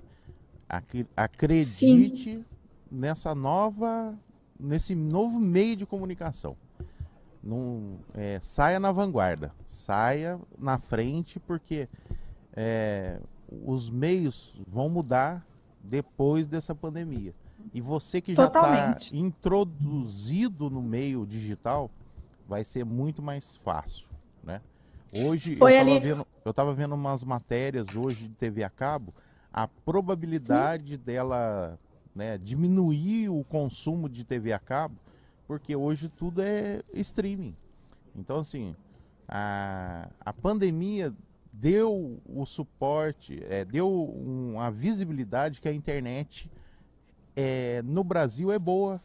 [0.67, 2.43] Acre- Acredite
[2.91, 4.19] nessa nova,
[4.59, 6.57] nesse novo meio de comunicação.
[7.43, 11.87] Não, é, saia na vanguarda, saia na frente, porque
[12.55, 13.21] é,
[13.65, 15.47] os meios vão mudar
[15.85, 17.35] depois dessa pandemia.
[17.75, 18.63] E você que já está
[19.13, 21.91] introduzido no meio digital,
[22.49, 24.07] vai ser muito mais fácil,
[24.43, 24.61] né?
[25.13, 29.15] Hoje Foi eu estava vendo, eu tava vendo umas matérias hoje de TV a cabo,
[29.53, 31.79] a probabilidade dela
[32.15, 34.97] né, diminuir o consumo de TV a cabo,
[35.47, 37.55] porque hoje tudo é streaming.
[38.15, 38.75] Então, assim,
[39.29, 41.15] a, a pandemia
[41.53, 46.51] deu o suporte, é, deu uma visibilidade que a internet
[47.35, 49.01] é, no Brasil é boa.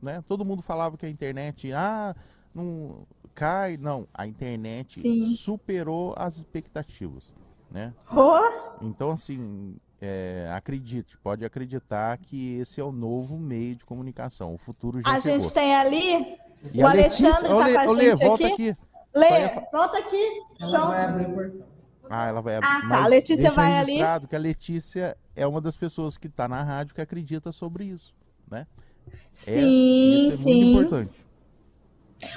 [0.00, 0.22] Né?
[0.28, 2.14] Todo mundo falava que a internet ah,
[2.56, 3.76] não cai.
[3.76, 5.24] Não, a internet Sim.
[5.34, 7.32] superou as expectativas.
[7.70, 7.92] Né?
[8.14, 14.54] Oh, Então, assim, é, acredite, pode acreditar que esse é o novo meio de comunicação.
[14.54, 15.40] O futuro já a chegou.
[15.40, 16.36] gente tem ali
[16.72, 18.70] E o a Letícia- Alexandre Ô, tá Lê- com a Lê, gente volta aqui.
[18.70, 18.80] aqui.
[19.14, 20.42] Lê, volta aqui.
[20.60, 20.88] Ela Show.
[20.88, 21.66] vai abrir o portão.
[22.08, 23.98] Ah, ela vai Ah, tá, mas a Letícia vai ali.
[24.28, 28.14] que a Letícia é uma das pessoas que está na rádio que acredita sobre isso,
[28.48, 28.64] né?
[29.08, 30.64] É- Sim, isso é sim.
[30.72, 31.25] muito importante.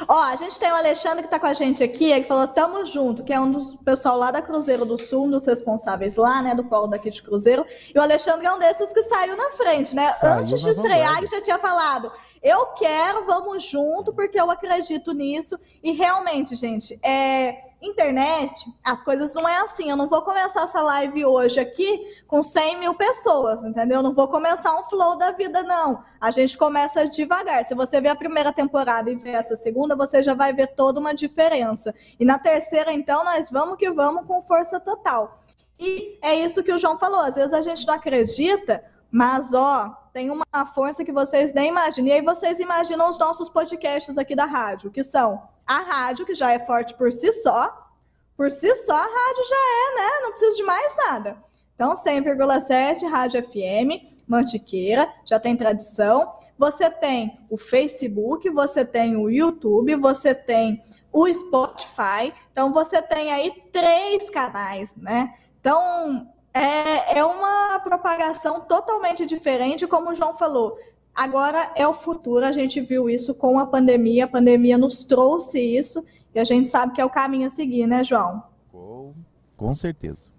[0.08, 2.86] Ó, a gente tem o Alexandre que tá com a gente aqui, ele falou tamo
[2.86, 6.42] junto, que é um dos pessoal lá da Cruzeiro do Sul, um dos responsáveis lá,
[6.42, 7.66] né, do polo daqui de Cruzeiro.
[7.94, 10.12] E o Alexandre é um desses que saiu na frente, né?
[10.14, 12.12] Saiu Antes de estrear, ele já tinha falado.
[12.42, 15.60] Eu quero, vamos junto, porque eu acredito nisso.
[15.84, 19.90] E realmente, gente, é, internet, as coisas não é assim.
[19.90, 23.98] Eu não vou começar essa live hoje aqui com 100 mil pessoas, entendeu?
[23.98, 26.04] Eu não vou começar um flow da vida, não.
[26.20, 27.64] A gente começa devagar.
[27.66, 31.00] Se você ver a primeira temporada e ver essa segunda, você já vai ver toda
[31.00, 31.94] uma diferença.
[32.20, 35.40] E na terceira, então, nós vamos que vamos com força total.
[35.80, 37.22] E é isso que o João falou.
[37.22, 42.10] Às vezes a gente não acredita, mas ó, tem uma força que vocês nem imaginam.
[42.10, 46.34] E aí vocês imaginam os nossos podcasts aqui da rádio, que são a rádio, que
[46.34, 47.88] já é forte por si só.
[48.36, 50.20] Por si só, a rádio já é, né?
[50.24, 51.38] Não precisa de mais nada.
[51.76, 56.34] Então, 100,7, Rádio FM, Mantiqueira, já tem tradição.
[56.58, 60.82] Você tem o Facebook, você tem o YouTube, você tem
[61.14, 62.34] o Spotify.
[62.52, 65.32] Então, você tem aí três canais, né?
[65.60, 70.80] Então, é, é uma propagação totalmente diferente, como o João falou.
[71.20, 75.60] Agora é o futuro, a gente viu isso com a pandemia, a pandemia nos trouxe
[75.60, 76.02] isso,
[76.34, 78.42] e a gente sabe que é o caminho a seguir, né, João?
[78.72, 79.14] Com,
[79.58, 80.30] com certeza.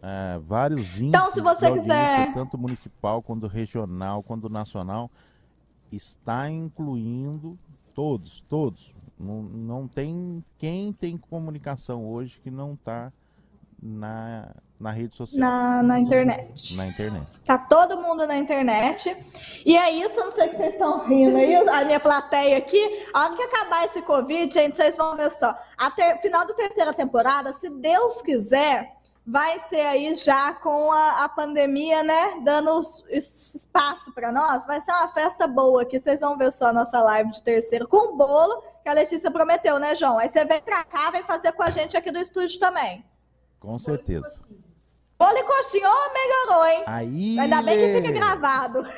[0.00, 5.10] É, vários índices Então, se você quiser- tanto municipal, quanto regional, quanto nacional,
[5.90, 7.58] está incluindo
[7.92, 8.94] todos, todos.
[9.18, 13.12] Não, não tem quem tem comunicação hoje que não está
[13.82, 16.76] na, na rede social, Na, na internet.
[16.76, 17.26] na internet.
[17.44, 19.14] Tá todo mundo na internet.
[19.66, 23.06] E é isso, não sei o que vocês estão rindo aí, a minha plateia aqui.
[23.12, 25.52] A hora que acabar esse Covid, gente, vocês vão ver só.
[25.76, 28.92] A ter- final da terceira temporada, se Deus quiser,
[29.26, 32.40] vai ser aí já com a, a pandemia, né?
[32.44, 34.64] Dando espaço para nós.
[34.64, 35.98] Vai ser uma festa boa aqui.
[36.00, 39.78] Vocês vão ver só a nossa live de terceiro com bolo, que a Letícia prometeu,
[39.78, 40.18] né, João?
[40.18, 43.04] Aí você vem pra cá, vem fazer com a gente aqui do estúdio também.
[43.60, 44.40] Com certeza.
[45.18, 46.84] Bolo e coxinha, ô, melhorou, hein?
[46.86, 48.86] Aí, Ainda bem que fica gravado.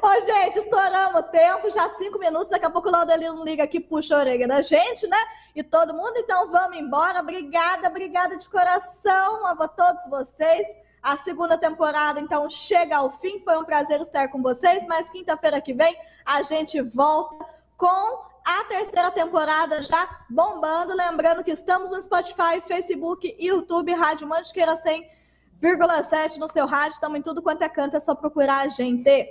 [0.00, 2.50] Ô, gente, estouramos o tempo, já cinco minutos.
[2.50, 5.16] Daqui a pouco o Laudelino liga aqui, puxa a orelha da gente, né?
[5.54, 7.18] E todo mundo, então vamos embora.
[7.20, 10.68] Obrigada, obrigada de coração a todos vocês.
[11.02, 13.40] A segunda temporada, então, chega ao fim.
[13.40, 17.44] Foi um prazer estar com vocês, mas quinta-feira que vem a gente volta
[17.76, 20.94] com a terceira temporada já bombando.
[20.94, 26.94] Lembrando que estamos no Spotify, Facebook, YouTube, Rádio Mantiqueira 100,7 no seu rádio.
[26.94, 29.28] Estamos em tudo quanto é canto, é só procurar a gente.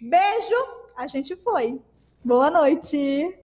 [0.00, 0.54] Beijo,
[0.96, 1.80] a gente foi.
[2.24, 3.36] Boa noite.